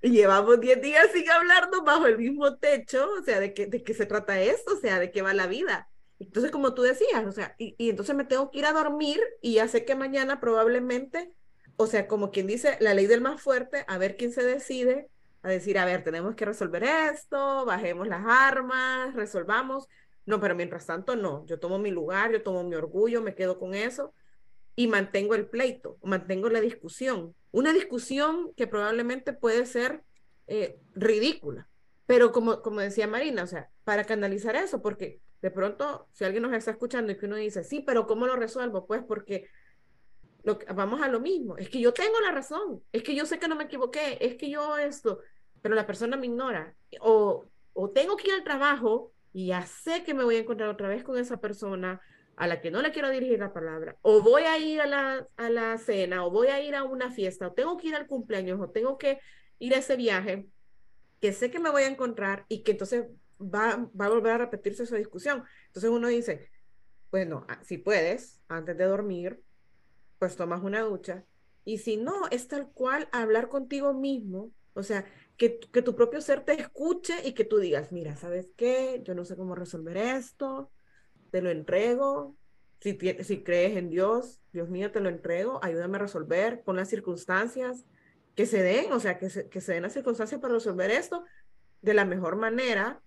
y 0.00 0.10
llevamos 0.10 0.60
10 0.60 0.80
días 0.80 1.08
sin 1.12 1.28
hablarnos 1.28 1.84
bajo 1.84 2.06
el 2.06 2.18
mismo 2.18 2.56
techo, 2.56 3.08
o 3.18 3.22
sea, 3.22 3.40
¿de 3.40 3.52
qué, 3.52 3.66
¿de 3.66 3.82
qué 3.82 3.94
se 3.94 4.06
trata 4.06 4.40
esto? 4.40 4.74
O 4.74 4.76
sea, 4.76 4.98
¿de 4.98 5.10
qué 5.10 5.22
va 5.22 5.34
la 5.34 5.46
vida? 5.46 5.88
Entonces, 6.20 6.50
como 6.50 6.74
tú 6.74 6.82
decías, 6.82 7.24
o 7.26 7.32
sea, 7.32 7.54
y, 7.58 7.74
y, 7.78 7.90
entonces 7.90 8.14
me 8.16 8.24
tengo 8.24 8.50
que 8.50 8.58
ir 8.58 8.66
a 8.66 8.72
dormir 8.72 9.20
y 9.40 9.54
ya 9.54 9.68
sé 9.68 9.84
que 9.84 9.94
mañana 9.94 10.40
probablemente, 10.40 11.32
o 11.76 11.86
sea, 11.86 12.08
como 12.08 12.30
quien 12.30 12.46
dice, 12.46 12.76
la 12.80 12.94
ley 12.94 13.06
del 13.06 13.20
más 13.20 13.40
fuerte, 13.40 13.84
a 13.86 13.98
ver 13.98 14.16
quién 14.16 14.32
se 14.32 14.42
decide 14.42 15.08
a 15.42 15.48
decir, 15.48 15.78
a 15.78 15.84
ver, 15.84 16.04
tenemos 16.04 16.34
que 16.34 16.44
resolver 16.44 16.84
esto, 16.84 17.64
bajemos 17.64 18.08
las 18.08 18.24
armas, 18.26 19.14
resolvamos. 19.14 19.88
No, 20.26 20.40
pero 20.40 20.54
mientras 20.54 20.86
tanto, 20.86 21.16
no, 21.16 21.46
yo 21.46 21.58
tomo 21.58 21.78
mi 21.78 21.90
lugar, 21.90 22.32
yo 22.32 22.42
tomo 22.42 22.64
mi 22.64 22.74
orgullo, 22.74 23.22
me 23.22 23.34
quedo 23.34 23.58
con 23.58 23.74
eso 23.74 24.12
y 24.76 24.86
mantengo 24.86 25.34
el 25.34 25.46
pleito, 25.46 25.98
mantengo 26.02 26.48
la 26.50 26.60
discusión. 26.60 27.34
Una 27.50 27.72
discusión 27.72 28.52
que 28.56 28.66
probablemente 28.66 29.32
puede 29.32 29.64
ser 29.64 30.02
eh, 30.46 30.78
ridícula, 30.94 31.68
pero 32.06 32.32
como, 32.32 32.62
como 32.62 32.80
decía 32.80 33.06
Marina, 33.06 33.42
o 33.42 33.46
sea, 33.46 33.70
para 33.84 34.04
canalizar 34.04 34.54
eso, 34.56 34.82
porque 34.82 35.20
de 35.40 35.50
pronto, 35.50 36.08
si 36.12 36.24
alguien 36.24 36.42
nos 36.42 36.52
está 36.52 36.72
escuchando 36.72 37.12
y 37.12 37.18
que 37.18 37.26
uno 37.26 37.36
dice, 37.36 37.62
sí, 37.64 37.80
pero 37.80 38.06
¿cómo 38.06 38.26
lo 38.26 38.36
resuelvo? 38.36 38.86
Pues 38.86 39.02
porque 39.04 39.48
lo, 40.42 40.58
vamos 40.74 41.02
a 41.02 41.08
lo 41.08 41.20
mismo, 41.20 41.56
es 41.56 41.68
que 41.68 41.80
yo 41.80 41.92
tengo 41.92 42.20
la 42.20 42.32
razón, 42.32 42.82
es 42.92 43.02
que 43.02 43.14
yo 43.14 43.26
sé 43.26 43.38
que 43.38 43.48
no 43.48 43.56
me 43.56 43.64
equivoqué, 43.64 44.18
es 44.20 44.36
que 44.36 44.50
yo 44.50 44.76
esto, 44.76 45.20
pero 45.62 45.74
la 45.74 45.86
persona 45.86 46.16
me 46.16 46.26
ignora, 46.26 46.74
o, 47.00 47.44
o 47.72 47.90
tengo 47.90 48.16
que 48.16 48.28
ir 48.28 48.34
al 48.34 48.44
trabajo 48.44 49.12
y 49.32 49.48
ya 49.48 49.66
sé 49.66 50.02
que 50.04 50.14
me 50.14 50.24
voy 50.24 50.36
a 50.36 50.40
encontrar 50.40 50.68
otra 50.68 50.88
vez 50.88 51.04
con 51.04 51.18
esa 51.18 51.40
persona 51.40 52.00
a 52.36 52.46
la 52.46 52.60
que 52.60 52.70
no 52.70 52.82
le 52.82 52.92
quiero 52.92 53.10
dirigir 53.10 53.38
la 53.40 53.52
palabra, 53.52 53.96
o 54.02 54.22
voy 54.22 54.42
a 54.42 54.58
ir 54.58 54.80
a 54.80 54.86
la, 54.86 55.28
a 55.36 55.50
la 55.50 55.76
cena, 55.78 56.24
o 56.24 56.30
voy 56.30 56.48
a 56.48 56.62
ir 56.62 56.74
a 56.74 56.84
una 56.84 57.10
fiesta, 57.10 57.48
o 57.48 57.52
tengo 57.52 57.76
que 57.76 57.88
ir 57.88 57.96
al 57.96 58.06
cumpleaños, 58.06 58.60
o 58.60 58.70
tengo 58.70 58.96
que 58.96 59.18
ir 59.58 59.74
a 59.74 59.78
ese 59.78 59.96
viaje, 59.96 60.46
que 61.20 61.32
sé 61.32 61.50
que 61.50 61.58
me 61.58 61.70
voy 61.70 61.82
a 61.82 61.88
encontrar 61.88 62.46
y 62.48 62.62
que 62.62 62.72
entonces 62.72 63.06
va, 63.40 63.88
va 63.98 64.06
a 64.06 64.10
volver 64.10 64.32
a 64.32 64.38
repetirse 64.38 64.82
esa 64.82 64.96
discusión. 64.96 65.44
Entonces 65.66 65.90
uno 65.90 66.08
dice, 66.08 66.50
bueno, 67.10 67.46
ah, 67.48 67.60
si 67.62 67.78
puedes, 67.78 68.40
antes 68.48 68.76
de 68.76 68.84
dormir, 68.84 69.42
pues 70.18 70.36
tomas 70.36 70.62
una 70.62 70.80
ducha. 70.80 71.24
Y 71.64 71.78
si 71.78 71.96
no, 71.96 72.28
es 72.30 72.48
tal 72.48 72.70
cual 72.72 73.08
hablar 73.12 73.48
contigo 73.48 73.94
mismo, 73.94 74.50
o 74.74 74.82
sea, 74.82 75.04
que, 75.36 75.58
que 75.58 75.82
tu 75.82 75.94
propio 75.94 76.20
ser 76.20 76.44
te 76.44 76.52
escuche 76.52 77.14
y 77.24 77.32
que 77.32 77.44
tú 77.44 77.58
digas, 77.58 77.92
mira, 77.92 78.16
¿sabes 78.16 78.48
qué? 78.56 79.02
Yo 79.04 79.14
no 79.14 79.24
sé 79.24 79.36
cómo 79.36 79.54
resolver 79.54 79.96
esto, 79.96 80.70
te 81.30 81.42
lo 81.42 81.50
entrego. 81.50 82.36
Si, 82.80 82.96
si 83.22 83.42
crees 83.42 83.76
en 83.76 83.90
Dios, 83.90 84.40
Dios 84.52 84.68
mío, 84.68 84.92
te 84.92 85.00
lo 85.00 85.08
entrego, 85.08 85.58
ayúdame 85.64 85.96
a 85.96 86.02
resolver, 86.02 86.62
pon 86.62 86.76
las 86.76 86.88
circunstancias 86.88 87.84
que 88.36 88.46
se 88.46 88.62
den, 88.62 88.92
o 88.92 89.00
sea, 89.00 89.18
que 89.18 89.30
se, 89.30 89.48
que 89.48 89.60
se 89.60 89.72
den 89.72 89.82
las 89.82 89.94
circunstancias 89.94 90.40
para 90.40 90.54
resolver 90.54 90.90
esto 90.92 91.24
de 91.82 91.94
la 91.94 92.04
mejor 92.04 92.36
manera 92.36 93.02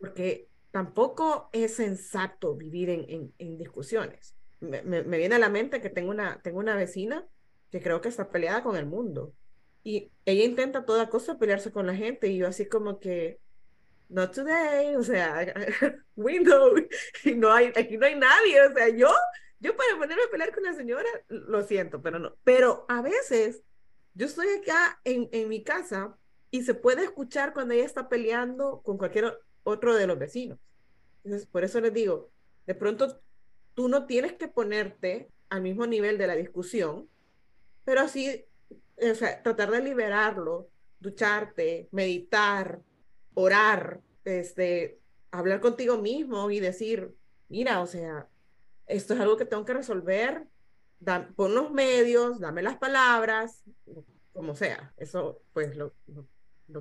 porque 0.00 0.48
tampoco 0.70 1.50
es 1.52 1.74
sensato 1.74 2.56
vivir 2.56 2.90
en, 2.90 3.32
en, 3.38 3.58
discusiones. 3.58 4.34
Me, 4.60 4.82
me, 4.82 5.02
viene 5.02 5.36
a 5.36 5.38
la 5.38 5.48
mente 5.48 5.80
que 5.80 5.90
tengo 5.90 6.10
una, 6.10 6.40
tengo 6.42 6.58
una 6.58 6.74
vecina 6.74 7.26
que 7.70 7.80
creo 7.80 8.00
que 8.00 8.08
está 8.08 8.30
peleada 8.30 8.62
con 8.62 8.76
el 8.76 8.86
mundo. 8.86 9.34
Y 9.82 10.10
ella 10.24 10.44
intenta 10.44 10.84
toda 10.84 11.08
cosa 11.08 11.38
pelearse 11.38 11.72
con 11.72 11.86
la 11.86 11.94
gente 11.94 12.28
y 12.28 12.38
yo 12.38 12.46
así 12.46 12.66
como 12.66 12.98
que, 12.98 13.40
not 14.08 14.34
today, 14.34 14.96
o 14.96 15.02
sea, 15.02 15.54
window, 16.16 16.74
y 17.24 17.34
no 17.34 17.52
hay, 17.52 17.72
aquí 17.76 17.96
no 17.96 18.06
hay 18.06 18.16
nadie, 18.16 18.60
o 18.62 18.74
sea, 18.74 18.88
yo, 18.88 19.08
yo 19.58 19.76
para 19.76 19.96
ponerme 19.96 20.24
a 20.24 20.30
pelear 20.30 20.52
con 20.52 20.64
la 20.64 20.74
señora, 20.74 21.08
lo 21.28 21.62
siento, 21.62 22.02
pero 22.02 22.18
no. 22.18 22.36
Pero 22.44 22.84
a 22.88 23.02
veces 23.02 23.62
yo 24.14 24.26
estoy 24.26 24.48
acá 24.60 25.00
en, 25.04 25.28
en 25.32 25.48
mi 25.48 25.62
casa 25.62 26.16
y 26.50 26.62
se 26.62 26.74
puede 26.74 27.04
escuchar 27.04 27.54
cuando 27.54 27.74
ella 27.74 27.84
está 27.84 28.08
peleando 28.08 28.82
con 28.82 28.98
cualquier 28.98 29.38
otro 29.62 29.94
de 29.94 30.06
los 30.06 30.18
vecinos. 30.18 30.58
Por 31.50 31.64
eso 31.64 31.80
les 31.80 31.92
digo, 31.92 32.30
de 32.66 32.74
pronto 32.74 33.20
tú 33.74 33.88
no 33.88 34.06
tienes 34.06 34.34
que 34.34 34.48
ponerte 34.48 35.30
al 35.48 35.62
mismo 35.62 35.86
nivel 35.86 36.18
de 36.18 36.26
la 36.26 36.36
discusión, 36.36 37.08
pero 37.84 38.08
sí, 38.08 38.44
o 38.70 39.14
sea, 39.14 39.42
tratar 39.42 39.70
de 39.70 39.82
liberarlo, 39.82 40.68
ducharte, 41.00 41.88
meditar, 41.92 42.80
orar, 43.34 44.00
este, 44.24 45.00
hablar 45.30 45.60
contigo 45.60 45.98
mismo 45.98 46.50
y 46.50 46.60
decir, 46.60 47.14
mira, 47.48 47.80
o 47.80 47.86
sea, 47.86 48.28
esto 48.86 49.14
es 49.14 49.20
algo 49.20 49.36
que 49.36 49.44
tengo 49.44 49.64
que 49.64 49.74
resolver, 49.74 50.46
pon 51.36 51.54
los 51.54 51.70
medios, 51.70 52.40
dame 52.40 52.62
las 52.62 52.76
palabras, 52.76 53.64
como 54.32 54.54
sea, 54.54 54.92
eso 54.96 55.42
pues 55.52 55.76
lo, 55.76 55.94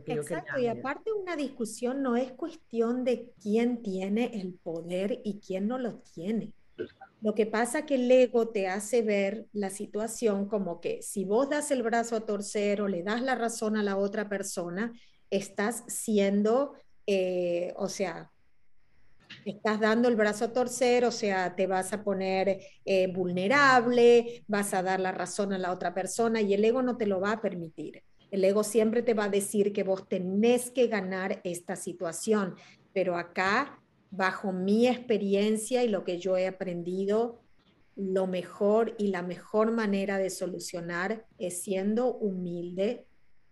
que 0.04 0.14
Exacto, 0.14 0.54
yo 0.58 0.64
y 0.64 0.68
aparte 0.68 1.12
una 1.12 1.36
discusión 1.36 2.02
no 2.02 2.16
es 2.16 2.32
cuestión 2.32 3.04
de 3.04 3.32
quién 3.42 3.82
tiene 3.82 4.40
el 4.40 4.54
poder 4.54 5.22
y 5.24 5.40
quién 5.40 5.68
no 5.68 5.78
lo 5.78 5.96
tiene. 6.00 6.54
Lo 7.22 7.36
que 7.36 7.46
pasa 7.46 7.86
que 7.86 7.96
el 7.96 8.10
ego 8.10 8.50
te 8.50 8.68
hace 8.68 9.02
ver 9.02 9.48
la 9.52 9.70
situación 9.70 10.48
como 10.48 10.80
que 10.80 11.02
si 11.02 11.26
vos 11.26 11.50
das 11.50 11.72
el 11.72 11.84
brazo 11.84 12.16
a 12.16 12.26
torcer 12.26 12.82
o 12.82 12.88
le 12.88 13.04
das 13.04 13.22
la 13.22 13.36
razón 13.36 13.76
a 13.76 13.84
la 13.84 13.98
otra 13.98 14.30
persona, 14.30 14.94
estás 15.30 15.84
siendo, 15.88 16.74
eh, 17.06 17.74
o 17.76 17.90
sea, 17.90 18.32
estás 19.46 19.80
dando 19.80 20.08
el 20.08 20.16
brazo 20.16 20.46
a 20.46 20.54
torcer, 20.54 21.04
o 21.06 21.12
sea, 21.12 21.56
te 21.56 21.68
vas 21.68 21.92
a 21.94 22.04
poner 22.04 22.62
eh, 22.86 23.08
vulnerable, 23.14 24.44
vas 24.48 24.74
a 24.74 24.82
dar 24.82 25.00
la 25.00 25.12
razón 25.12 25.54
a 25.54 25.58
la 25.58 25.72
otra 25.72 25.94
persona 25.94 26.42
y 26.42 26.54
el 26.54 26.64
ego 26.64 26.82
no 26.82 26.98
te 26.98 27.06
lo 27.06 27.20
va 27.20 27.34
a 27.34 27.42
permitir. 27.42 28.04
El 28.32 28.44
ego 28.44 28.64
siempre 28.64 29.02
te 29.02 29.14
va 29.14 29.26
a 29.26 29.30
decir 29.30 29.74
que 29.74 29.84
vos 29.84 30.08
tenés 30.08 30.72
que 30.72 30.88
ganar 30.88 31.42
esta 31.44 31.76
situación, 31.76 32.56
pero 32.94 33.18
acá, 33.18 33.82
bajo 34.12 34.52
mi 34.52 34.88
experiencia 34.88 35.84
y 35.84 35.90
lo 35.90 36.04
que 36.04 36.20
yo 36.20 36.38
he 36.38 36.48
aprendido, 36.48 37.42
lo 37.96 38.28
mejor 38.28 38.96
y 38.98 39.08
la 39.08 39.22
mejor 39.22 39.72
manera 39.72 40.18
de 40.18 40.30
solucionar 40.30 41.26
es 41.38 41.62
siendo 41.62 42.14
humilde, 42.14 43.06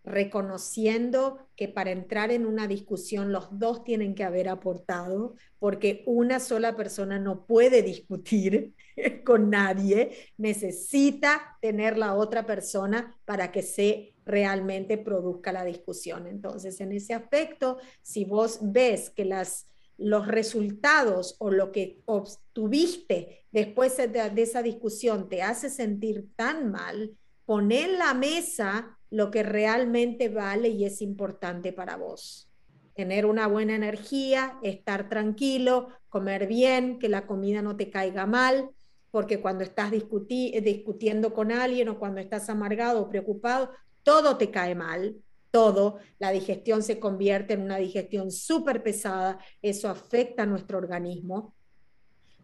reconociendo 0.06 1.50
que 1.58 1.68
para 1.68 1.92
entrar 1.92 2.32
en 2.32 2.46
una 2.46 2.66
discusión 2.66 3.34
los 3.34 3.60
dos 3.60 3.84
tienen 3.84 4.16
que 4.16 4.24
haber 4.24 4.48
aportado, 4.48 5.36
porque 5.60 6.04
una 6.06 6.40
sola 6.40 6.78
persona 6.78 7.20
no 7.20 7.46
puede 7.46 7.82
discutir 7.82 8.74
con 9.26 9.50
nadie, 9.50 10.12
necesita 10.38 11.58
tener 11.62 11.98
la 11.98 12.16
otra 12.16 12.46
persona 12.46 13.18
para 13.26 13.52
que 13.52 13.63
se 13.63 14.13
realmente 14.28 14.98
produzca 14.98 15.52
la 15.52 15.63
discusión. 15.63 16.28
Entonces, 16.28 16.80
en 16.82 16.92
ese 16.92 17.13
aspecto, 17.13 17.78
si 18.02 18.26
vos 18.26 18.60
ves 18.62 19.10
que 19.10 19.26
las, 19.26 19.68
los 19.98 20.28
resultados 20.28 21.36
o 21.40 21.50
lo 21.50 21.72
que 21.72 22.02
obtuviste 22.06 23.46
después 23.52 23.98
de, 23.98 24.32
esa 24.36 24.62
discusión 24.62 25.30
te 25.30 25.42
hace 25.42 25.70
sentir 25.70 26.28
tan 26.36 26.72
mal, 26.72 27.18
pon 27.46 27.72
en 27.72 27.98
la 27.98 28.13
mesa 28.13 28.98
lo 29.10 29.32
que 29.32 29.42
realmente 29.42 30.30
vale 30.30 30.70
y 30.70 30.86
es 30.86 31.02
importante 31.02 31.74
para 31.74 31.96
vos. 31.96 32.52
Tener 32.94 33.26
una 33.26 33.48
buena 33.48 33.76
energía, 33.76 34.60
estar 34.62 35.08
tranquilo, 35.08 35.90
comer 36.10 36.48
bien, 36.48 37.00
que 37.00 37.10
la 37.10 37.26
comida 37.26 37.62
no 37.62 37.78
te 37.78 37.90
caiga 37.90 38.26
mal, 38.26 38.72
porque 39.12 39.40
cuando 39.40 39.63
estás 39.63 39.92
discutiendo 39.92 41.34
con 41.34 41.52
alguien 41.52 41.90
o 41.90 41.98
cuando 41.98 42.20
estás 42.20 42.50
amargado 42.50 43.02
o 43.02 43.10
preocupado, 43.10 43.72
todo 44.08 44.38
te 44.38 44.52
cae 44.52 44.74
mal, 44.74 45.17
todo. 45.52 46.00
La 46.17 46.32
digestión 46.32 46.82
se 46.82 46.98
convierte 46.98 47.56
en 47.56 47.62
una 47.62 47.76
digestión 47.76 48.32
súper 48.32 48.82
pesada, 48.82 49.38
eso 49.62 49.89
afecta 49.89 50.43
a 50.43 50.46
nuestro 50.46 50.78
organismo 50.78 51.54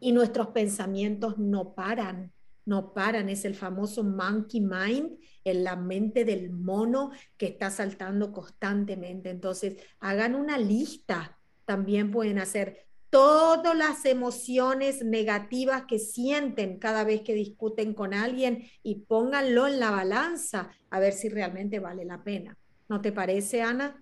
y 0.01 0.11
nuestros 0.11 0.47
pensamientos 0.49 1.37
no 1.37 1.73
paran 1.73 2.33
no 2.65 2.93
paran, 2.93 3.29
es 3.29 3.45
el 3.45 3.55
famoso 3.55 4.03
monkey 4.03 4.61
mind, 4.61 5.17
en 5.43 5.63
la 5.63 5.75
mente 5.75 6.23
del 6.23 6.51
mono 6.51 7.11
que 7.37 7.47
está 7.47 7.69
saltando 7.69 8.31
constantemente. 8.31 9.29
Entonces, 9.29 9.75
hagan 9.99 10.35
una 10.35 10.57
lista, 10.57 11.37
también 11.65 12.11
pueden 12.11 12.39
hacer 12.39 12.87
todas 13.13 13.77
las 13.77 14.05
emociones 14.05 15.05
negativas 15.05 15.83
que 15.87 15.99
sienten 15.99 16.79
cada 16.79 17.03
vez 17.03 17.21
que 17.21 17.35
discuten 17.35 17.93
con 17.93 18.11
alguien 18.11 18.67
y 18.81 19.01
pónganlo 19.01 19.67
en 19.67 19.79
la 19.79 19.91
balanza 19.91 20.71
a 20.89 20.99
ver 20.99 21.13
si 21.13 21.29
realmente 21.29 21.77
vale 21.77 22.05
la 22.05 22.23
pena. 22.23 22.57
¿No 22.89 23.01
te 23.01 23.11
parece, 23.11 23.61
Ana? 23.61 24.01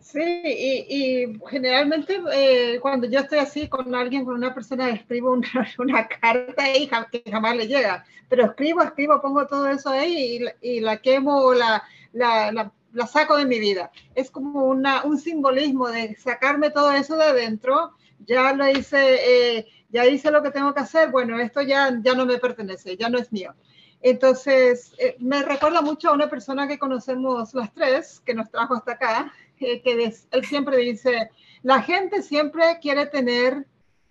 Sí, 0.00 0.20
y, 0.20 1.38
generalmente 1.48 2.20
eh, 2.32 2.80
cuando 2.80 3.06
yo 3.06 3.20
estoy 3.20 3.38
así 3.38 3.68
con 3.68 3.94
alguien, 3.94 4.24
con 4.24 4.34
una 4.34 4.52
persona, 4.52 4.90
escribo 4.90 5.30
una, 5.32 5.48
una 5.78 6.08
carta 6.08 6.76
y 6.76 6.88
que 6.88 7.30
jamás 7.30 7.56
le 7.56 7.68
llega, 7.68 8.04
pero 8.28 8.46
escribo, 8.46 8.82
escribo, 8.82 9.22
pongo 9.22 9.46
todo 9.46 9.68
eso 9.68 9.90
ahí 9.90 10.44
y, 10.62 10.80
la 10.80 10.96
quemo 10.96 11.54
la, 11.54 11.84
la, 12.12 12.72
la, 12.92 13.06
saco 13.06 13.36
de 13.36 13.46
mi 13.46 13.60
vida. 13.60 13.92
Es 14.16 14.32
como 14.32 14.64
una, 14.64 15.04
un 15.04 15.16
simbolismo 15.16 15.88
de 15.90 16.16
sacarme 16.16 16.70
todo 16.70 16.90
eso 16.90 17.16
de 17.16 17.24
adentro, 17.24 17.92
ya 18.20 18.52
lo 18.52 18.68
hice, 18.68 19.56
eh, 19.58 19.66
ya 19.88 20.06
hice 20.06 20.30
lo 20.30 20.42
que 20.42 20.50
tengo 20.50 20.74
que 20.74 20.80
hacer, 20.80 21.10
bueno, 21.10 21.38
esto 21.38 21.62
ya, 21.62 21.96
ya 22.02 22.14
no 22.14 22.26
me 22.26 22.38
pertenece, 22.38 22.96
ya 22.96 23.08
no 23.08 23.18
es 23.18 23.32
mío. 23.32 23.54
Entonces, 24.00 24.92
eh, 24.98 25.16
me 25.18 25.42
recuerda 25.42 25.80
mucho 25.82 26.10
a 26.10 26.12
una 26.12 26.28
persona 26.28 26.68
que 26.68 26.78
conocemos 26.78 27.54
las 27.54 27.72
tres, 27.72 28.20
que 28.24 28.34
nos 28.34 28.50
trajo 28.50 28.74
hasta 28.74 28.92
acá, 28.92 29.32
que, 29.58 29.82
él 30.30 30.44
siempre 30.44 30.76
dice, 30.78 31.30
la 31.62 31.82
gente 31.82 32.22
siempre 32.22 32.78
quiere 32.80 33.06
tener 33.06 33.66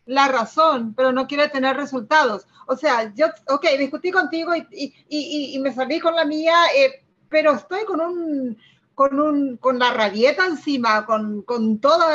la 0.05 0.27
razón, 0.27 0.93
pero 0.95 1.11
no 1.11 1.27
quiere 1.27 1.47
tener 1.49 1.75
resultados. 1.77 2.47
O 2.67 2.75
sea, 2.75 3.13
yo, 3.15 3.27
ok, 3.47 3.65
discutí 3.77 4.11
contigo 4.11 4.55
y, 4.55 4.67
y, 5.07 5.55
y, 5.55 5.59
me 5.59 5.73
salí 5.73 5.99
con 5.99 6.15
la 6.15 6.25
mía, 6.25 6.55
eh, 6.75 7.05
pero 7.29 7.53
estoy 7.53 7.85
con 7.85 8.01
un, 8.01 8.57
con, 8.95 9.19
un, 9.19 9.57
con 9.57 9.77
la 9.77 9.93
rabieta 9.93 10.47
encima, 10.47 11.05
con, 11.05 11.43
con 11.43 11.79
todo, 11.79 12.05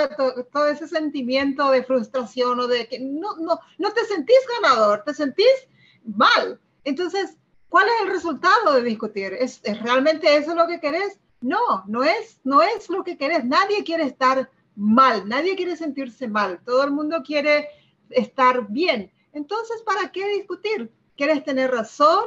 todo, 0.51 0.67
ese 0.67 0.89
sentimiento 0.89 1.71
de 1.71 1.85
frustración 1.85 2.59
o 2.59 2.67
de 2.67 2.89
que 2.89 2.99
no, 2.99 3.37
no, 3.37 3.61
no 3.79 3.93
te 3.93 4.05
sentís 4.07 4.39
ganador, 4.61 5.05
te 5.05 5.15
sentís 5.15 5.69
mal. 6.05 6.59
Entonces, 6.85 7.37
¿cuál 7.69 7.87
es 7.87 8.07
el 8.07 8.13
resultado 8.13 8.75
de 8.75 8.83
discutir? 8.83 9.35
¿Es, 9.35 9.61
¿Es 9.63 9.81
realmente 9.83 10.35
eso 10.37 10.55
lo 10.55 10.67
que 10.67 10.81
querés? 10.81 11.21
No, 11.43 11.85
no 11.87 12.03
es, 12.03 12.41
no 12.45 12.63
es 12.63 12.89
lo 12.89 13.05
que 13.05 13.19
querés. 13.19 13.45
Nadie 13.45 13.85
quiere 13.85 14.05
estar 14.05 14.51
mal, 14.75 15.29
nadie 15.29 15.57
quiere 15.57 15.77
sentirse 15.77 16.29
mal. 16.29 16.61
Todo 16.65 16.85
el 16.85 16.91
mundo 16.91 17.23
quiere 17.25 17.69
estar 18.09 18.67
bien. 18.69 19.13
Entonces, 19.33 19.83
¿para 19.83 20.11
qué 20.11 20.27
discutir? 20.29 20.91
¿Quieres 21.17 21.45
tener 21.45 21.71
razón 21.71 22.25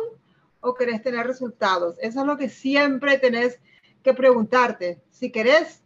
o 0.62 0.76
querés 0.76 1.02
tener 1.02 1.26
resultados? 1.26 1.96
Eso 2.00 2.22
es 2.22 2.26
lo 2.28 2.38
que 2.38 2.50
siempre 2.50 3.18
tenés 3.18 3.60
que 4.04 4.14
preguntarte. 4.14 5.02
Si 5.10 5.32
querés, 5.32 5.84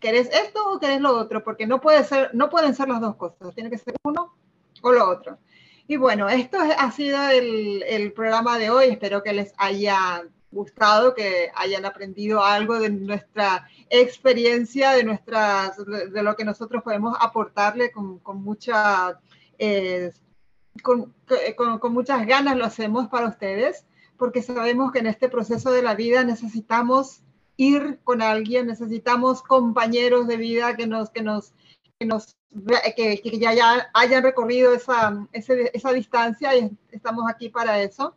¿querés 0.00 0.28
esto 0.32 0.72
o 0.72 0.78
querés 0.78 1.00
lo 1.00 1.16
otro? 1.16 1.42
Porque 1.42 1.66
no, 1.66 1.80
puede 1.80 2.04
ser, 2.04 2.30
no 2.34 2.50
pueden 2.50 2.74
ser 2.74 2.88
las 2.88 3.00
dos 3.00 3.16
cosas. 3.16 3.54
Tiene 3.54 3.70
que 3.70 3.78
ser 3.78 3.94
uno 4.04 4.34
o 4.82 4.92
lo 4.92 5.08
otro. 5.08 5.38
Y 5.86 5.96
bueno, 5.96 6.28
esto 6.28 6.58
ha 6.60 6.90
sido 6.92 7.28
el, 7.28 7.82
el 7.82 8.12
programa 8.12 8.58
de 8.58 8.70
hoy. 8.70 8.86
Espero 8.86 9.22
que 9.22 9.32
les 9.32 9.52
haya 9.58 10.24
gustado, 10.54 11.14
que 11.14 11.50
hayan 11.54 11.84
aprendido 11.84 12.42
algo 12.42 12.78
de 12.78 12.88
nuestra 12.88 13.68
experiencia, 13.90 14.92
de, 14.92 15.04
nuestras, 15.04 15.76
de, 15.76 16.22
lo 16.22 16.36
que 16.36 16.44
nosotros 16.44 16.82
podemos 16.82 17.16
aportarle 17.20 17.90
con, 17.90 18.20
con 18.20 18.42
mucha, 18.42 19.20
eh, 19.58 20.12
con, 20.82 21.12
con, 21.56 21.78
con, 21.78 21.92
muchas 21.92 22.24
ganas 22.26 22.56
lo 22.56 22.64
hacemos 22.64 23.08
para 23.08 23.28
ustedes, 23.28 23.84
porque 24.16 24.42
sabemos 24.42 24.92
que 24.92 25.00
en 25.00 25.08
este 25.08 25.28
proceso 25.28 25.72
de 25.72 25.82
la 25.82 25.94
vida 25.94 26.24
necesitamos 26.24 27.23
ir 27.56 28.00
con 28.04 28.22
alguien, 28.22 28.66
necesitamos 28.66 29.42
compañeros 29.42 30.26
de 30.26 30.36
vida 30.36 30.76
que 30.76 30.86
nos, 30.86 31.10
que 31.10 31.22
nos, 31.22 31.52
que 31.98 32.06
nos 32.06 32.36
que, 32.96 33.20
que 33.20 33.38
ya, 33.38 33.52
ya 33.52 33.90
hayan 33.94 34.22
recorrido 34.22 34.72
esa, 34.72 35.26
esa 35.32 35.92
distancia 35.92 36.56
y 36.56 36.70
estamos 36.90 37.24
aquí 37.28 37.48
para 37.48 37.80
eso 37.80 38.14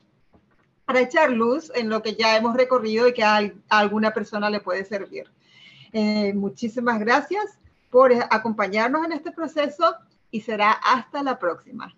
para 0.88 1.02
echar 1.02 1.30
luz 1.32 1.70
en 1.76 1.90
lo 1.90 2.02
que 2.02 2.16
ya 2.16 2.38
hemos 2.38 2.56
recorrido 2.56 3.10
y 3.10 3.14
que 3.14 3.22
a, 3.22 3.42
alguna 3.68 4.14
persona 4.14 4.50
le 4.50 4.62
puede 4.62 4.86
servir. 4.86 5.30
Eh, 5.92 6.34
muchísimas 6.34 6.98
gracias 7.00 7.60
por 7.92 8.14
acompañarnos 8.14 9.06
en 9.06 9.12
este 9.12 9.34
proceso 9.34 9.96
y 10.32 10.42
será 10.42 10.72
hasta 10.72 11.24
la 11.24 11.38
próxima. 11.38 11.94